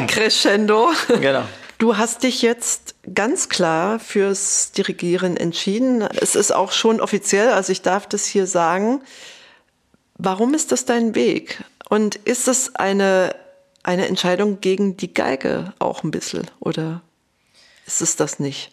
Crescendo. 0.07 0.91
Genau. 1.21 1.43
Du 1.79 1.97
hast 1.97 2.23
dich 2.23 2.41
jetzt 2.43 2.95
ganz 3.15 3.49
klar 3.49 3.99
fürs 3.99 4.73
Dirigieren 4.73 5.37
entschieden. 5.37 6.03
Es 6.03 6.35
ist 6.35 6.53
auch 6.53 6.73
schon 6.73 7.01
offiziell, 7.01 7.49
also 7.49 7.73
ich 7.73 7.83
darf 7.83 8.09
das 8.09 8.27
hier 8.27 8.47
sagen. 8.47 9.03
Warum 10.17 10.55
ist 10.55 10.73
das 10.73 10.85
dein 10.85 11.15
Weg? 11.15 11.65
Und 11.89 12.15
ist 12.15 12.49
es 12.49 12.77
eine, 12.77 13.35
eine 13.83 14.07
Entscheidung 14.07 14.61
gegen 14.61 14.97
die 14.97 15.13
Geige 15.13 15.75
auch 15.79 16.05
ein 16.05 16.11
bisschen 16.11 16.51
oder 16.61 17.03
ist 17.87 18.01
es 18.01 18.17
das 18.17 18.39
nicht? 18.39 18.73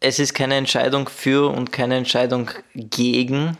Es 0.00 0.18
ist 0.18 0.34
keine 0.34 0.56
Entscheidung 0.56 1.08
für 1.08 1.50
und 1.50 1.72
keine 1.72 1.96
Entscheidung 1.96 2.50
gegen. 2.74 3.58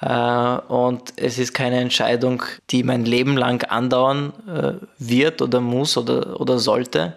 Äh, 0.00 0.58
und 0.68 1.14
es 1.16 1.38
ist 1.38 1.52
keine 1.52 1.80
Entscheidung, 1.80 2.42
die 2.70 2.82
mein 2.82 3.04
Leben 3.04 3.36
lang 3.36 3.64
andauern 3.64 4.32
äh, 4.46 4.86
wird 4.98 5.42
oder 5.42 5.60
muss 5.60 5.96
oder, 5.96 6.40
oder 6.40 6.58
sollte. 6.58 7.16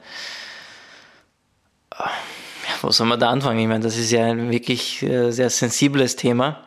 Wo 2.82 2.92
soll 2.92 3.08
man 3.08 3.20
da 3.20 3.30
anfangen? 3.30 3.60
Ich 3.60 3.68
meine, 3.68 3.84
das 3.84 3.98
ist 3.98 4.12
ja 4.12 4.26
ein 4.26 4.52
wirklich 4.52 5.02
äh, 5.04 5.32
sehr 5.32 5.50
sensibles 5.50 6.16
Thema 6.16 6.66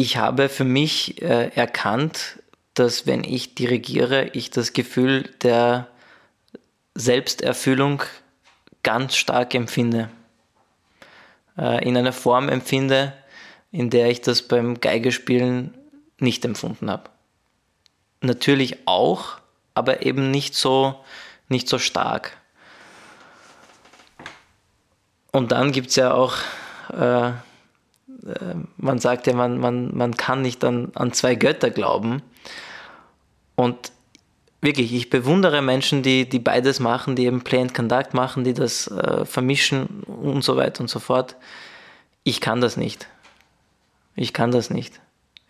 ich 0.00 0.16
habe 0.16 0.48
für 0.48 0.64
mich 0.64 1.20
äh, 1.20 1.50
erkannt, 1.54 2.38
dass 2.72 3.06
wenn 3.06 3.22
ich 3.22 3.54
dirigiere, 3.54 4.30
ich 4.32 4.50
das 4.50 4.72
Gefühl 4.72 5.28
der 5.42 5.88
Selbsterfüllung 6.94 8.02
ganz 8.82 9.16
stark 9.16 9.54
empfinde. 9.54 10.08
Äh, 11.58 11.86
in 11.86 11.98
einer 11.98 12.14
Form 12.14 12.48
empfinde, 12.48 13.12
in 13.72 13.90
der 13.90 14.08
ich 14.08 14.22
das 14.22 14.42
beim 14.42 14.80
Geigespielen 14.80 15.74
nicht 16.18 16.46
empfunden 16.46 16.90
habe. 16.90 17.10
Natürlich 18.22 18.86
auch, 18.86 19.38
aber 19.74 20.06
eben 20.06 20.30
nicht 20.30 20.54
so, 20.54 21.04
nicht 21.48 21.68
so 21.68 21.78
stark. 21.78 22.39
Und 25.32 25.52
dann 25.52 25.72
gibt 25.72 25.90
es 25.90 25.96
ja 25.96 26.12
auch 26.12 26.34
äh, 26.92 27.32
äh, 28.26 28.54
man 28.76 28.98
sagt 28.98 29.26
ja, 29.26 29.34
man, 29.34 29.58
man, 29.58 29.96
man 29.96 30.16
kann 30.16 30.42
nicht 30.42 30.64
an, 30.64 30.92
an 30.94 31.12
zwei 31.12 31.34
Götter 31.34 31.70
glauben. 31.70 32.22
Und 33.56 33.92
wirklich, 34.60 34.92
ich 34.92 35.10
bewundere 35.10 35.62
Menschen, 35.62 36.02
die, 36.02 36.28
die 36.28 36.38
beides 36.38 36.80
machen, 36.80 37.16
die 37.16 37.26
eben 37.26 37.42
Play 37.42 37.60
and 37.60 37.74
Conduct 37.74 38.14
machen, 38.14 38.44
die 38.44 38.54
das 38.54 38.88
äh, 38.88 39.24
vermischen 39.24 40.02
und 40.04 40.42
so 40.42 40.56
weiter 40.56 40.80
und 40.80 40.88
so 40.88 40.98
fort. 40.98 41.36
Ich 42.22 42.40
kann 42.40 42.60
das 42.60 42.76
nicht. 42.76 43.08
Ich 44.16 44.32
kann 44.32 44.50
das 44.50 44.70
nicht. 44.70 45.00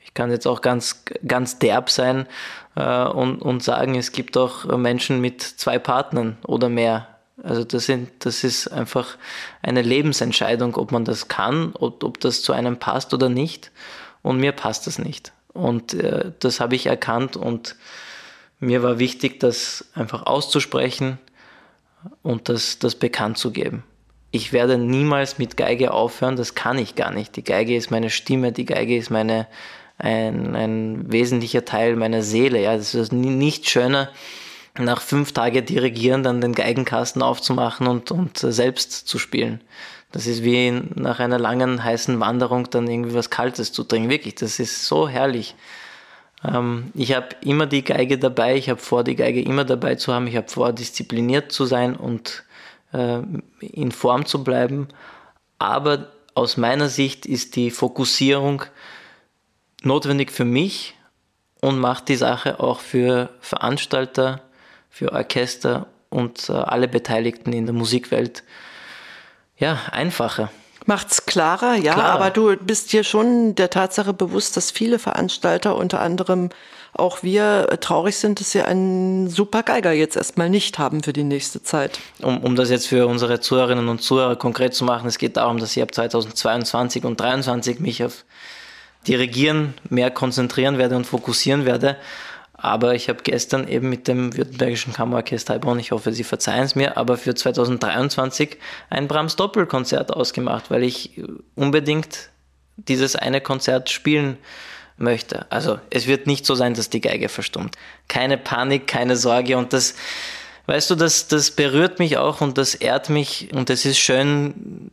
Ich 0.05 0.15
kann 0.15 0.31
jetzt 0.31 0.47
auch 0.47 0.61
ganz, 0.61 1.05
ganz 1.27 1.59
derb 1.59 1.91
sein 1.91 2.27
äh, 2.75 3.05
und, 3.05 3.43
und 3.43 3.63
sagen, 3.63 3.95
es 3.95 4.13
gibt 4.13 4.37
auch 4.37 4.65
Menschen 4.77 5.21
mit 5.21 5.43
zwei 5.43 5.79
Partnern 5.79 6.37
oder 6.45 6.69
mehr. 6.69 7.07
Also 7.43 7.65
das, 7.65 7.87
sind, 7.87 8.11
das 8.21 8.45
ist 8.45 8.69
einfach 8.69 9.17
eine 9.63 9.83
Lebensentscheidung, 9.83 10.77
ob 10.77 10.93
man 10.93 11.05
das 11.05 11.29
kann, 11.29 11.73
ob, 11.75 12.05
ob 12.05 12.21
das 12.21 12.43
zu 12.43 12.53
einem 12.53 12.79
passt 12.79 13.15
oder 13.15 13.29
nicht. 13.29 13.71
Und 14.23 14.39
mir 14.39 14.53
passt 14.53 14.87
das 14.87 14.99
nicht. 14.99 15.33
Und 15.53 15.95
äh, 15.95 16.33
das 16.39 16.61
habe 16.61 16.77
ich 16.77 16.87
erkannt 16.87 17.37
und 17.37 17.77
mir 18.61 18.83
war 18.83 18.99
wichtig, 18.99 19.41
das 19.41 19.87
einfach 19.95 20.27
auszusprechen 20.27 21.19
und 22.23 22.49
das, 22.49 22.79
das 22.79 22.95
bekannt 22.95 23.39
zu 23.39 23.51
geben. 23.51 23.83
Ich 24.31 24.53
werde 24.53 24.79
niemals 24.79 25.39
mit 25.39 25.57
Geige 25.57 25.93
aufhören, 25.93 26.37
das 26.37 26.55
kann 26.55 26.79
ich 26.79 26.95
gar 26.95 27.11
nicht. 27.11 27.35
Die 27.37 27.43
Geige 27.43 27.75
ist 27.75 27.91
meine 27.91 28.11
Stimme, 28.11 28.53
die 28.53 28.67
Geige 28.67 28.97
ist 28.97 29.11
meine, 29.11 29.49
ein, 29.99 30.55
ein 30.55 31.13
wesentlicher 31.13 31.65
Teil 31.65 31.97
meiner 31.97 32.23
Seele. 32.23 32.63
Ja, 32.63 32.77
das 32.77 32.95
ist 32.95 33.13
nicht 33.13 33.69
schöner, 33.69 34.09
nach 34.79 35.01
fünf 35.01 35.33
Tagen 35.33 35.65
dirigieren, 35.65 36.23
dann 36.23 36.41
den 36.41 36.55
Geigenkasten 36.55 37.23
aufzumachen 37.23 37.87
und, 37.87 38.11
und 38.11 38.39
selbst 38.39 38.93
zu 39.09 39.19
spielen. 39.19 39.61
Das 40.13 40.27
ist 40.27 40.43
wie 40.43 40.71
nach 40.71 41.21
einer 41.21 41.39
langen 41.39 41.83
heißen 41.83 42.19
Wanderung 42.19 42.69
dann 42.71 42.89
irgendwie 42.89 43.15
was 43.15 43.31
Kaltes 43.31 43.73
zu 43.73 43.85
trinken. 43.85 44.11
Wirklich, 44.11 44.35
das 44.35 44.59
ist 44.59 44.87
so 44.87 45.09
herrlich. 45.09 45.55
Ähm, 46.45 46.91
ich 46.95 47.15
habe 47.15 47.29
immer 47.43 47.67
die 47.67 47.85
Geige 47.85 48.19
dabei, 48.19 48.57
ich 48.57 48.69
habe 48.69 48.81
vor, 48.81 49.05
die 49.05 49.17
Geige 49.17 49.43
immer 49.43 49.65
dabei 49.65 49.95
zu 49.95 50.13
haben, 50.13 50.27
ich 50.27 50.37
habe 50.37 50.49
vor, 50.49 50.73
diszipliniert 50.73 51.53
zu 51.53 51.65
sein 51.65 51.95
und 51.97 52.45
äh, 52.93 53.21
in 53.61 53.93
Form 53.93 54.27
zu 54.27 54.43
bleiben. 54.43 54.89
Aber 55.59 56.09
aus 56.35 56.57
meiner 56.57 56.89
Sicht 56.89 57.27
ist 57.27 57.57
die 57.57 57.71
Fokussierung 57.71 58.65
notwendig 59.83 60.33
für 60.33 60.45
mich 60.45 60.95
und 61.61 61.79
macht 61.79 62.09
die 62.09 62.17
Sache 62.17 62.61
auch 62.61 62.81
für 62.81 63.31
Veranstalter, 63.41 64.43
für 64.91 65.13
Orchester 65.13 65.87
und 66.09 66.49
äh, 66.49 66.53
alle 66.53 66.89
Beteiligten 66.89 67.53
in 67.53 67.67
der 67.67 67.75
Musikwelt 67.75 68.43
ja, 69.57 69.79
einfacher. 69.93 70.51
Macht's 70.87 71.27
klarer, 71.27 71.75
ja, 71.75 71.95
klarer. 71.95 72.11
aber 72.11 72.31
du 72.31 72.57
bist 72.57 72.93
dir 72.93 73.05
schon 73.05 73.55
der 73.55 73.71
Tatsache 73.71 74.13
bewusst, 74.13 74.57
dass 74.57 74.71
viele 74.71 74.99
Veranstalter, 74.99 75.77
unter 75.77 76.01
anderem 76.01 76.49
auch 76.93 77.23
wir, 77.23 77.69
äh, 77.71 77.79
traurig 77.79 78.17
sind, 78.17 78.41
dass 78.41 78.51
sie 78.51 78.63
einen 78.63 79.29
super 79.29 79.63
Geiger 79.63 79.93
jetzt 79.93 80.17
erstmal 80.17 80.51
nicht 80.51 80.79
haben 80.79 81.03
für 81.03 81.13
die 81.13 81.23
nächste 81.23 81.63
Zeit. 81.63 82.01
Um, 82.21 82.39
um 82.39 82.57
das 82.57 82.71
jetzt 82.71 82.89
für 82.89 83.07
unsere 83.07 83.41
Zuhörerinnen 83.41 83.89
und 83.89 84.03
Zuhörer 84.03 84.37
konkret 84.37 84.75
zu 84.75 84.85
machen, 84.85 85.07
es 85.07 85.19
geht 85.19 85.37
darum, 85.37 85.59
dass 85.59 85.77
ich 85.77 85.83
ab 85.83 85.95
2022 85.95 87.05
und 87.05 87.19
2023 87.19 87.81
mich 87.81 88.05
auf 88.05 88.25
Dirigieren 89.07 89.75
mehr 89.89 90.11
konzentrieren 90.11 90.77
werde 90.77 90.97
und 90.97 91.07
fokussieren 91.07 91.65
werde. 91.65 91.97
Aber 92.63 92.95
ich 92.95 93.09
habe 93.09 93.21
gestern 93.23 93.67
eben 93.67 93.89
mit 93.89 94.07
dem 94.07 94.37
Württembergischen 94.37 94.93
Kammerorchester 94.93 95.55
Heilbronn, 95.55 95.79
ich 95.79 95.93
hoffe, 95.93 96.13
Sie 96.13 96.25
verzeihen 96.25 96.65
es 96.65 96.75
mir, 96.75 96.99
aber 96.99 97.17
für 97.17 97.35
2023 97.35 98.59
ein 98.91 99.09
Brahms 99.09 99.37
Doppelkonzert 99.37 100.13
ausgemacht, 100.13 100.71
weil 100.71 100.83
ich 100.83 101.23
unbedingt 101.55 102.29
dieses 102.77 103.17
eine 103.17 103.41
Konzert 103.41 103.89
spielen 103.89 104.37
möchte. 104.99 105.51
Also 105.51 105.79
es 105.89 106.07
wird 106.07 106.27
nicht 106.27 106.45
so 106.45 106.55
sein, 106.55 106.75
dass 106.75 106.91
die 106.91 107.01
Geige 107.01 107.31
verstummt. 107.31 107.77
Keine 108.09 108.37
Panik, 108.37 108.87
keine 108.87 109.17
Sorge 109.17 109.57
und 109.57 109.73
das 109.73 109.95
weißt 110.67 110.91
du, 110.91 110.95
das, 110.95 111.29
das 111.29 111.51
berührt 111.51 111.99
mich 111.99 112.19
auch 112.19 112.41
und 112.41 112.59
das 112.59 112.75
ehrt 112.75 113.09
mich 113.09 113.49
und 113.53 113.71
es 113.71 113.85
ist 113.85 113.99
schön 113.99 114.91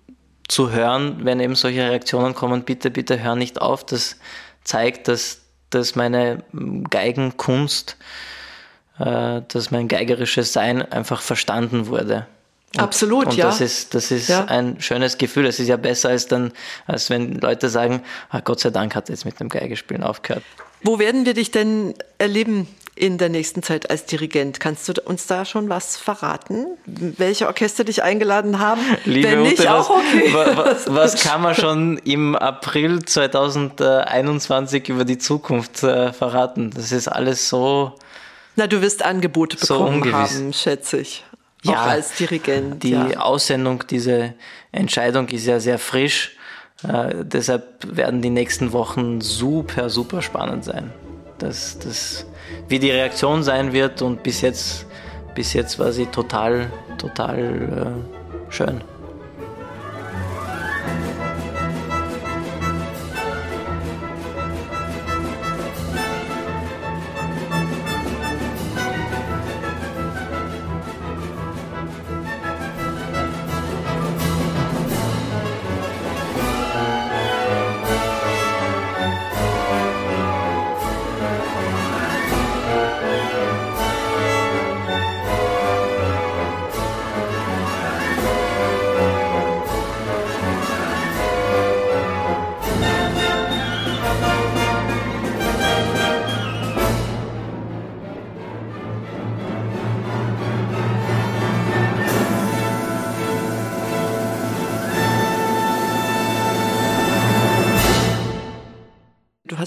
zu 0.48 0.72
hören, 0.72 1.26
wenn 1.26 1.40
eben 1.40 1.56
solche 1.56 1.82
Reaktionen 1.82 2.34
kommen, 2.34 2.64
bitte, 2.64 2.90
bitte 2.90 3.22
hör 3.22 3.36
nicht 3.36 3.62
auf. 3.62 3.86
Das 3.86 4.18
zeigt, 4.64 5.08
dass, 5.08 5.42
dass 5.70 5.96
meine 5.96 6.44
Geigenkunst, 6.90 7.98
äh, 9.00 9.42
dass 9.48 9.72
mein 9.72 9.88
geigerisches 9.88 10.54
Sein 10.54 10.82
einfach 10.92 11.22
verstanden 11.22 11.88
wurde. 11.88 12.28
Und, 12.76 12.82
Absolut, 12.82 13.28
und 13.28 13.36
ja. 13.36 13.46
das 13.46 13.62
ist, 13.62 13.96
das 13.96 14.12
ist 14.12 14.30
ja. 14.30 14.46
ein 14.46 14.82
schönes 14.82 15.18
Gefühl. 15.18 15.46
Es 15.46 15.60
ist 15.60 15.68
ja 15.68 15.78
besser 15.78 16.10
als 16.10 16.28
dann, 16.28 16.52
als 16.86 17.10
wenn 17.10 17.40
Leute 17.40 17.70
sagen, 17.70 18.04
ah, 18.30 18.42
Gott 18.42 18.60
sei 18.60 18.70
Dank 18.70 18.94
hat 18.94 19.10
er 19.10 19.16
jetzt 19.16 19.26
mit 19.26 19.40
dem 19.40 19.50
Geigespielen 19.50 20.04
aufgehört. 20.04 20.44
Wo 20.84 21.00
werden 21.00 21.26
wir 21.26 21.34
dich 21.34 21.52
denn 21.52 21.96
erleben 22.18 22.68
in 22.98 23.18
der 23.18 23.30
nächsten 23.30 23.64
Zeit 23.64 23.90
als 23.90 24.06
Dirigent? 24.06 24.60
Kannst 24.60 24.88
du 24.90 24.94
uns 25.06 25.28
da 25.28 25.46
schon 25.46 25.70
was 25.70 25.98
verraten? 25.98 26.66
Welche 26.86 27.48
Orchester 27.48 27.84
dich 27.84 28.04
eingeladen 28.04 28.60
haben? 28.60 28.82
Liebe 29.06 29.32
Wenn 29.32 29.44
nicht, 29.44 29.60
Ute, 29.60 29.74
auch 29.74 29.90
okay. 29.90 30.34
Was, 30.34 30.86
was, 30.94 31.24
kann 31.24 31.42
man 31.42 31.56
schon 31.56 31.98
im 32.00 32.36
April 32.36 33.04
2021 33.04 34.90
über 34.90 35.06
die 35.06 35.18
Zukunft 35.18 35.84
äh, 35.84 36.14
verraten? 36.14 36.72
Das 36.72 36.92
ist 36.92 37.08
alles 37.08 37.50
so. 37.50 37.94
Na, 38.56 38.68
du 38.68 38.82
wirst 38.82 39.04
Angebote 39.04 39.58
bekommen 39.58 40.04
so 40.04 40.12
haben, 40.12 40.54
schätze 40.54 40.98
ich 40.98 41.24
ja, 41.64 41.74
auch 41.84 41.88
als 41.88 42.16
Dirigent. 42.16 42.84
Die 42.84 42.92
ja. 42.92 43.20
Aussendung, 43.20 43.84
diese 43.90 44.34
Entscheidung 44.72 45.28
ist 45.30 45.46
ja 45.46 45.60
sehr 45.60 45.80
frisch. 45.80 46.36
Äh, 46.88 47.24
deshalb 47.24 47.96
werden 47.96 48.22
die 48.22 48.30
nächsten 48.30 48.72
Wochen 48.72 49.22
super, 49.22 49.90
super 49.90 50.22
spannend 50.22 50.64
sein. 50.64 50.92
Das, 51.40 51.80
das, 51.80 52.26
wie 52.68 52.80
die 52.80 52.92
Reaktion 52.92 53.44
sein 53.44 53.74
wird 53.74 54.02
und 54.02 54.24
bis 54.24 54.42
jetzt, 54.42 54.86
bis 55.36 55.54
jetzt 55.54 55.80
war 55.80 55.92
sie 55.92 56.06
total, 56.08 56.72
total 56.98 57.40
äh, 57.40 58.52
schön. 58.52 58.82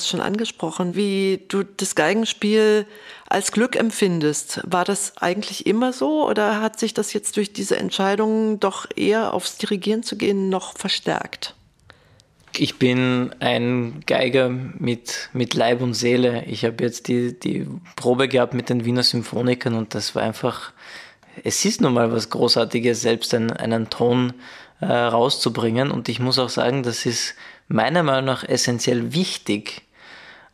Hast 0.01 0.09
schon 0.09 0.21
angesprochen, 0.21 0.97
wie 0.97 1.43
du 1.49 1.63
das 1.63 1.95
Geigenspiel 1.95 2.87
als 3.29 3.53
Glück 3.53 3.77
empfindest. 3.77 4.63
War 4.65 4.85
das 4.85 5.19
eigentlich 5.19 5.67
immer 5.67 5.93
so 5.93 6.27
oder 6.27 6.63
hat 6.63 6.81
sich 6.81 6.95
das 6.95 7.13
jetzt 7.13 7.37
durch 7.37 7.53
diese 7.53 7.77
Entscheidung 7.77 8.61
doch 8.61 8.87
eher 8.97 9.35
aufs 9.35 9.59
Dirigieren 9.59 10.03
zu 10.03 10.17
gehen 10.17 10.49
noch 10.49 10.77
verstärkt? 10.77 11.55
Ich 12.57 12.79
bin 12.79 13.35
ein 13.41 14.03
Geiger 14.07 14.49
mit, 14.49 15.29
mit 15.35 15.55
Leib 15.55 15.83
und 15.83 15.95
Seele. 15.95 16.45
Ich 16.47 16.65
habe 16.65 16.83
jetzt 16.83 17.07
die, 17.07 17.39
die 17.39 17.67
Probe 17.95 18.27
gehabt 18.27 18.55
mit 18.55 18.71
den 18.71 18.87
Wiener 18.87 19.03
Symphonikern 19.03 19.75
und 19.75 19.95
das 19.95 20.15
war 20.15 20.23
einfach, 20.23 20.73
es 21.45 21.65
ist 21.65 21.83
nun 21.83 21.93
mal 21.93 22.11
was 22.11 22.31
Großartiges, 22.31 23.03
selbst 23.03 23.35
einen, 23.35 23.53
einen 23.53 23.91
Ton 23.91 24.33
äh, 24.81 24.87
rauszubringen. 24.87 25.91
Und 25.91 26.09
ich 26.09 26.21
muss 26.21 26.39
auch 26.39 26.49
sagen, 26.49 26.83
das 26.83 27.05
ist 27.05 27.35
meiner 27.69 28.03
Meinung 28.03 28.25
nach 28.25 28.43
essentiell 28.43 29.13
wichtig, 29.15 29.83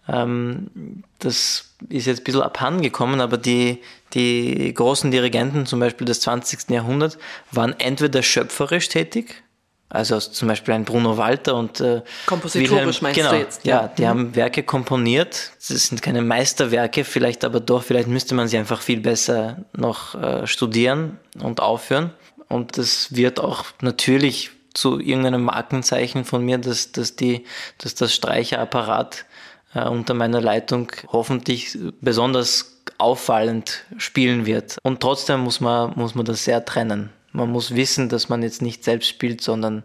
ähm, 0.08 1.02
das 1.18 1.74
ist 1.88 2.06
jetzt 2.06 2.20
ein 2.20 2.24
bisschen 2.24 2.42
abhanden 2.42 2.82
gekommen, 2.82 3.20
aber 3.20 3.36
die, 3.38 3.82
die 4.14 4.72
großen 4.72 5.10
Dirigenten, 5.10 5.66
zum 5.66 5.80
Beispiel 5.80 6.06
des 6.06 6.20
20. 6.20 6.70
Jahrhunderts, 6.70 7.18
waren 7.50 7.74
entweder 7.78 8.22
schöpferisch 8.22 8.88
tätig, 8.88 9.42
also 9.88 10.18
zum 10.18 10.48
Beispiel 10.48 10.74
ein 10.74 10.84
Bruno 10.84 11.16
Walter 11.16 11.54
und 11.54 11.80
äh, 11.80 12.02
Kompositorisch 12.26 12.70
Wilhelm, 12.70 12.94
meinst 13.02 13.16
genau, 13.16 13.30
du 13.30 13.38
jetzt? 13.38 13.64
Ja, 13.64 13.82
ja 13.82 13.88
die 13.88 14.02
mhm. 14.02 14.06
haben 14.06 14.34
Werke 14.34 14.62
komponiert. 14.64 15.52
Das 15.68 15.86
sind 15.86 16.02
keine 16.02 16.22
Meisterwerke, 16.22 17.04
vielleicht 17.04 17.44
aber 17.44 17.60
doch, 17.60 17.84
vielleicht 17.84 18.08
müsste 18.08 18.34
man 18.34 18.48
sie 18.48 18.58
einfach 18.58 18.80
viel 18.80 19.00
besser 19.00 19.64
noch 19.76 20.14
äh, 20.16 20.46
studieren 20.46 21.18
und 21.40 21.60
aufhören. 21.60 22.12
Und 22.48 22.78
das 22.78 23.14
wird 23.14 23.38
auch 23.38 23.64
natürlich 23.80 24.50
zu 24.74 24.98
irgendeinem 24.98 25.44
Markenzeichen 25.44 26.24
von 26.24 26.44
mir, 26.44 26.58
dass, 26.58 26.92
dass, 26.92 27.16
die, 27.16 27.44
dass 27.78 27.94
das 27.94 28.12
Streicherapparat 28.12 29.24
äh, 29.74 29.88
unter 29.88 30.14
meiner 30.14 30.40
Leitung 30.40 30.92
hoffentlich 31.08 31.78
besonders 32.00 32.82
auffallend 32.98 33.84
spielen 33.98 34.46
wird. 34.46 34.78
Und 34.82 35.00
trotzdem 35.00 35.40
muss 35.40 35.60
man, 35.60 35.92
muss 35.96 36.14
man 36.14 36.24
das 36.24 36.44
sehr 36.44 36.64
trennen. 36.64 37.10
Man 37.32 37.50
muss 37.50 37.74
wissen, 37.74 38.08
dass 38.08 38.28
man 38.28 38.42
jetzt 38.42 38.62
nicht 38.62 38.84
selbst 38.84 39.08
spielt, 39.08 39.42
sondern 39.42 39.82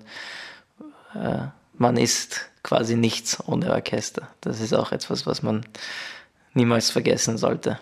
äh, 1.16 1.48
man 1.78 1.98
ist 1.98 2.50
quasi 2.64 2.96
nichts 2.96 3.38
ohne 3.48 3.72
Orchester. 3.72 4.28
Das 4.40 4.62
ist 4.62 4.74
auch 4.74 4.92
etwas, 4.92 5.26
was 5.26 5.44
man 5.44 5.66
niemals 6.54 6.90
vergessen 6.90 7.38
sollte. 7.38 7.80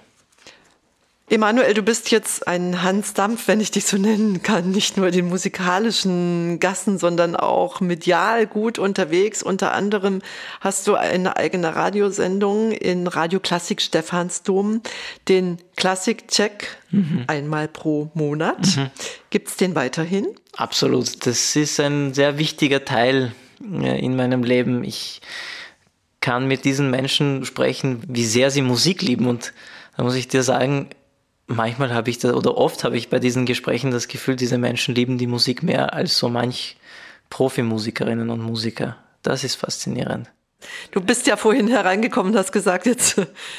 Emanuel, 1.31 1.75
du 1.75 1.83
bist 1.83 2.09
jetzt 2.09 2.47
ein 2.47 2.81
Hans 2.81 3.13
Dampf, 3.13 3.47
wenn 3.47 3.61
ich 3.61 3.69
dich 3.69 3.85
so 3.85 3.97
nennen 3.97 4.41
kann, 4.41 4.71
nicht 4.71 4.97
nur 4.97 5.11
den 5.11 5.29
musikalischen 5.29 6.59
Gassen, 6.59 6.97
sondern 6.97 7.35
auch 7.35 7.81
medial 7.81 8.47
gut 8.47 8.79
unterwegs. 8.79 9.43
Unter 9.43 9.73
anderem 9.73 10.23
hast 10.59 10.87
du 10.87 10.95
eine 10.95 11.37
eigene 11.37 11.75
Radiosendung 11.75 12.71
in 12.71 13.05
Radio 13.05 13.39
Klassik 13.39 13.79
Stephansdom, 13.79 14.81
den 15.27 15.59
Klassik-Check 15.75 16.77
mhm. 16.89 17.25
einmal 17.27 17.67
pro 17.67 18.09
Monat. 18.15 18.75
Mhm. 18.75 18.89
Gibt 19.29 19.49
es 19.49 19.55
den 19.55 19.75
weiterhin? 19.75 20.25
Absolut. 20.57 21.27
Das 21.27 21.55
ist 21.55 21.79
ein 21.79 22.15
sehr 22.15 22.39
wichtiger 22.39 22.85
Teil 22.85 23.33
äh, 23.61 24.03
in 24.03 24.15
meinem 24.15 24.43
Leben. 24.43 24.83
Ich 24.83 25.21
kann 26.21 26.47
mit 26.47 26.65
diesen 26.65 26.89
Menschen 26.89 27.45
sprechen, 27.45 28.01
wie 28.07 28.25
sehr 28.25 28.49
sie 28.49 28.63
Musik 28.63 29.03
lieben 29.03 29.27
und 29.27 29.53
da 29.95 30.03
muss 30.03 30.15
ich 30.15 30.27
dir 30.27 30.43
sagen, 30.43 30.89
manchmal 31.49 31.93
habe 31.93 32.09
ich 32.09 32.19
da, 32.19 32.33
oder 32.33 32.57
oft 32.57 32.83
habe 32.83 32.97
ich 32.97 33.09
bei 33.09 33.19
diesen 33.19 33.45
Gesprächen 33.45 33.91
das 33.91 34.07
Gefühl, 34.07 34.35
diese 34.35 34.57
Menschen 34.57 34.95
lieben 34.95 35.17
die 35.17 35.27
Musik 35.27 35.63
mehr 35.63 35.93
als 35.93 36.17
so 36.17 36.29
manch 36.29 36.77
Profimusikerinnen 37.29 38.29
und 38.29 38.41
Musiker. 38.41 38.97
Das 39.21 39.43
ist 39.43 39.55
faszinierend. 39.55 40.29
Du 40.91 40.99
bist 40.99 41.25
ja 41.27 41.37
vorhin 41.37 41.67
hereingekommen 41.67 42.33
und 42.33 42.37
hast 42.37 42.51
gesagt, 42.51 42.85
jetzt 42.85 43.15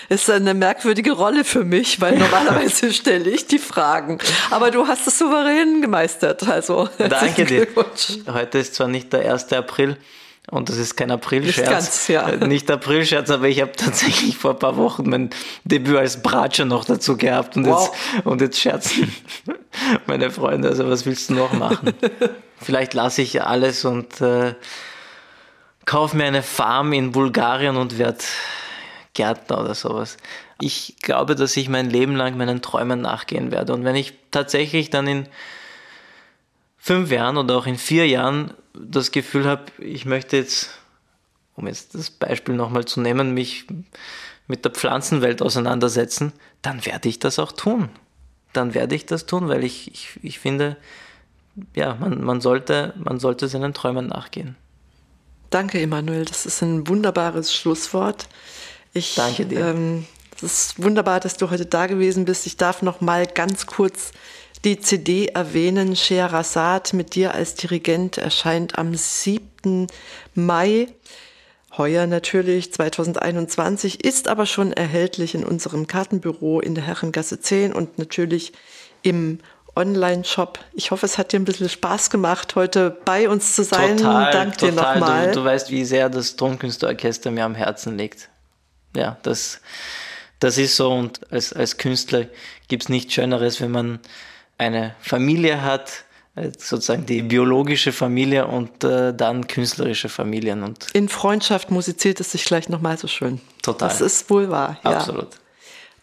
ist 0.09 0.29
eine 0.29 0.53
merkwürdige 0.53 1.13
Rolle 1.13 1.45
für 1.45 1.65
mich, 1.65 2.01
weil 2.01 2.19
normalerweise 2.19 2.93
stelle 2.93 3.31
ich 3.31 3.47
die 3.47 3.59
Fragen. 3.59 4.19
Aber 4.51 4.71
du 4.71 4.87
hast 4.87 5.07
es 5.07 5.19
souverän 5.19 5.81
gemeistert. 5.81 6.47
Also 6.47 6.89
danke 6.99 7.45
dir. 7.45 7.67
Heute 8.27 8.59
ist 8.59 8.75
zwar 8.75 8.89
nicht 8.89 9.13
der 9.13 9.33
1. 9.33 9.53
April, 9.53 9.97
und 10.51 10.69
das 10.69 10.79
ist 10.79 10.97
kein 10.97 11.11
Aprilscherz. 11.11 12.09
Ja. 12.09 12.29
Äh, 12.29 12.47
nicht 12.47 12.71
Aprilscherz, 12.71 13.31
aber 13.31 13.49
ich 13.49 13.61
habe 13.61 13.73
tatsächlich 13.73 14.37
vor 14.37 14.53
ein 14.53 14.59
paar 14.59 14.77
Wochen 14.77 15.09
mein 15.09 15.31
Debüt 15.65 15.97
als 15.97 16.23
Bratscher 16.23 16.65
noch 16.65 16.85
dazu 16.85 17.17
gehabt. 17.17 17.57
Und, 17.57 17.67
wow. 17.67 17.91
jetzt, 18.15 18.27
und 18.27 18.41
jetzt 18.41 18.59
scherzen 18.59 19.15
meine 20.07 20.31
Freunde. 20.31 20.69
Also 20.69 20.89
was 20.89 21.07
willst 21.07 21.31
du 21.31 21.35
noch 21.35 21.53
machen? 21.53 21.93
Vielleicht 22.61 22.95
lasse 22.95 23.23
ich 23.23 23.43
alles 23.43 23.85
und 23.85 24.21
äh, 24.21 24.55
kaufe 25.85 26.17
mir 26.17 26.25
eine 26.25 26.43
Farm 26.43 26.93
in 26.93 27.13
Bulgarien 27.13 27.77
und 27.77 27.99
werde 27.99 28.19
Gärtner 29.15 29.61
oder 29.61 29.75
sowas. 29.75 30.17
Ich 30.61 30.97
glaube, 31.01 31.37
dass 31.37 31.57
ich 31.57 31.69
mein 31.69 31.89
Leben 31.89 32.17
lang 32.17 32.37
meinen 32.37 32.61
Träumen 32.61 33.01
nachgehen 33.01 33.51
werde. 33.53 33.73
Und 33.73 33.85
wenn 33.85 33.97
ich 33.97 34.15
tatsächlich 34.31 34.91
dann 34.91 35.07
in 35.07 35.29
fünf 36.77 37.11
Jahren 37.11 37.37
oder 37.37 37.57
auch 37.57 37.67
in 37.67 37.79
vier 37.79 38.09
Jahren 38.09 38.53
das 38.75 39.11
Gefühl 39.11 39.47
habe, 39.47 39.65
ich 39.79 40.05
möchte 40.05 40.37
jetzt, 40.37 40.71
um 41.57 41.67
jetzt 41.67 41.95
das 41.95 42.11
Beispiel 42.11 42.55
nochmal 42.55 42.85
zu 42.85 43.01
nehmen, 43.01 43.33
mich 43.35 43.67
mit 44.47 44.65
der 44.65 44.73
Pflanzenwelt 44.73 45.43
auseinandersetzen, 45.43 46.33
dann 46.63 46.85
werde 46.85 47.09
ich 47.09 47.19
das 47.19 47.39
auch 47.39 47.53
tun. 47.53 47.89
Dann 48.53 48.75
werde 48.75 48.95
ich 48.95 49.07
das 49.07 49.27
tun, 49.27 49.49
weil 49.49 49.65
ich, 49.65 49.93
ich, 49.93 50.19
ich 50.23 50.39
finde, 50.39 50.77
ja, 51.75 51.95
man, 51.95 52.23
man, 52.23 52.41
sollte, 52.41 52.95
man 52.97 53.21
sollte 53.21 53.49
seinen 53.49 53.75
Träumen 53.75 54.07
nachgehen. 54.07 54.57
Danke, 55.51 55.81
Emanuel. 55.81 56.25
Das 56.25 56.47
ist 56.47 56.63
ein 56.63 56.89
wunderbares 56.89 57.55
Schlusswort. 57.55 58.29
Ich, 58.93 59.15
Danke 59.15 59.47
dir. 59.47 59.67
Ähm, 59.67 60.07
Es 60.37 60.43
ist 60.43 60.83
wunderbar, 60.83 61.21
dass 61.21 61.37
du 61.37 61.51
heute 61.51 61.67
da 61.67 61.87
gewesen 61.87 62.25
bist. 62.25 62.47
Ich 62.47 62.57
darf 62.57 62.83
noch 62.83 63.01
mal 63.01 63.27
ganz 63.27 63.67
kurz 63.67 64.13
die 64.65 64.79
CD 64.81 65.27
erwähnen. 65.27 65.97
Scheherazade 65.97 66.97
mit 66.97 67.15
dir 67.15 67.35
als 67.35 67.55
Dirigent 67.55 68.19
erscheint 68.19 68.79
am 68.79 68.95
7. 68.95 69.87
Mai. 70.35 70.89
Heuer 71.77 72.07
natürlich 72.07 72.73
2021, 72.73 74.05
ist 74.05 74.27
aber 74.27 74.45
schon 74.45 74.73
erhältlich 74.73 75.37
in 75.37 75.45
unserem 75.45 75.87
Kartenbüro 75.87 76.61
in 76.61 76.75
der 76.75 76.85
Herrengasse 76.85 77.41
10 77.41 77.73
und 77.73 77.97
natürlich 77.97 78.53
im 79.03 79.39
Online-Shop. 79.77 80.59
Ich 80.75 80.91
hoffe, 80.91 81.07
es 81.07 81.17
hat 81.17 81.33
dir 81.33 81.39
ein 81.39 81.45
bisschen 81.45 81.69
Spaß 81.69 82.11
gemacht, 82.11 82.57
heute 82.57 82.91
bei 83.05 83.29
uns 83.29 83.55
zu 83.55 83.63
sein. 83.63 83.99
Total, 83.99 84.33
Dank 84.33 84.59
total. 84.59 84.71
dir 84.71 84.77
nochmal. 84.77 85.27
Du, 85.29 85.41
du 85.41 85.45
weißt, 85.45 85.71
wie 85.71 85.85
sehr 85.85 86.09
das 86.09 86.35
Tonkünstlerorchester 86.35 87.31
mir 87.31 87.45
am 87.45 87.55
Herzen 87.55 87.97
liegt. 87.97 88.29
Ja, 88.97 89.19
das, 89.23 89.61
das 90.41 90.59
ist 90.59 90.77
so 90.77 90.93
und 90.93 91.33
als, 91.33 91.53
als 91.53 91.77
Künstler 91.77 92.27
gibt 92.67 92.85
es 92.85 92.89
nichts 92.89 93.15
Schöneres, 93.15 93.61
wenn 93.61 93.71
man 93.71 94.01
eine 94.61 94.95
Familie 95.01 95.63
hat, 95.63 96.05
äh, 96.37 96.51
sozusagen 96.57 97.07
die 97.07 97.23
biologische 97.23 97.93
Familie 97.93 98.47
und 98.47 98.85
äh, 98.85 99.13
dann 99.15 99.47
künstlerische 99.47 100.09
Familien. 100.09 100.63
Und 100.63 100.87
In 100.93 101.09
Freundschaft 101.09 101.71
musiziert 101.71 102.21
es 102.21 102.33
sich 102.33 102.45
gleich 102.45 102.69
nochmal 102.69 102.99
so 102.99 103.09
schön. 103.09 103.41
Total. 103.63 103.89
Das 103.89 104.01
ist 104.01 104.31
wohl 104.31 104.51
wahr. 104.51 104.79
Ja. 104.85 104.93
absolut. 104.93 105.29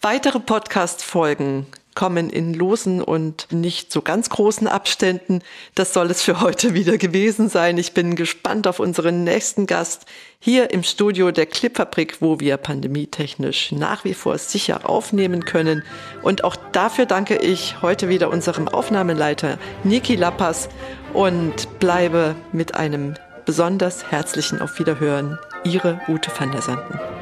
Weitere 0.01 0.39
Podcast-Folgen 0.39 1.67
kommen 1.97 2.29
in 2.29 2.53
losen 2.53 3.01
und 3.01 3.51
nicht 3.51 3.91
so 3.91 4.03
ganz 4.03 4.29
großen 4.29 4.67
Abständen. 4.67 5.41
Das 5.73 5.93
soll 5.93 6.11
es 6.11 6.21
für 6.21 6.41
heute 6.41 6.75
wieder 6.75 6.99
gewesen 6.99 7.49
sein. 7.49 7.79
Ich 7.79 7.95
bin 7.95 8.15
gespannt 8.15 8.67
auf 8.67 8.79
unseren 8.79 9.23
nächsten 9.23 9.65
Gast 9.65 10.05
hier 10.37 10.69
im 10.69 10.83
Studio 10.83 11.31
der 11.31 11.47
Clipfabrik, 11.47 12.21
wo 12.21 12.39
wir 12.39 12.57
pandemietechnisch 12.57 13.71
nach 13.71 14.03
wie 14.03 14.13
vor 14.13 14.37
sicher 14.37 14.87
aufnehmen 14.87 15.43
können. 15.43 15.81
Und 16.21 16.43
auch 16.43 16.55
dafür 16.71 17.07
danke 17.07 17.37
ich 17.37 17.81
heute 17.81 18.09
wieder 18.09 18.29
unserem 18.29 18.67
Aufnahmeleiter 18.67 19.57
Niki 19.83 20.15
Lappas 20.15 20.69
und 21.13 21.79
bleibe 21.79 22.35
mit 22.51 22.75
einem 22.75 23.15
besonders 23.47 24.11
herzlichen 24.11 24.61
Auf 24.61 24.77
Wiederhören. 24.77 25.39
Ihre 25.63 25.99
Ute 26.07 26.29
van 26.37 26.51
der 26.51 26.61
Sanden. 26.61 27.16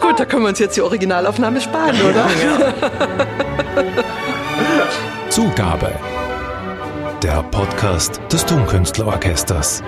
Gut, 0.00 0.18
da 0.18 0.24
können 0.24 0.44
wir 0.44 0.48
uns 0.48 0.58
jetzt 0.58 0.76
die 0.76 0.80
Originalaufnahme 0.80 1.60
sparen, 1.60 1.96
oder? 2.00 2.26
Zugabe. 5.28 5.92
Der 7.22 7.42
Podcast 7.50 8.20
des 8.32 8.46
Tonkünstlerorchesters. 8.46 9.82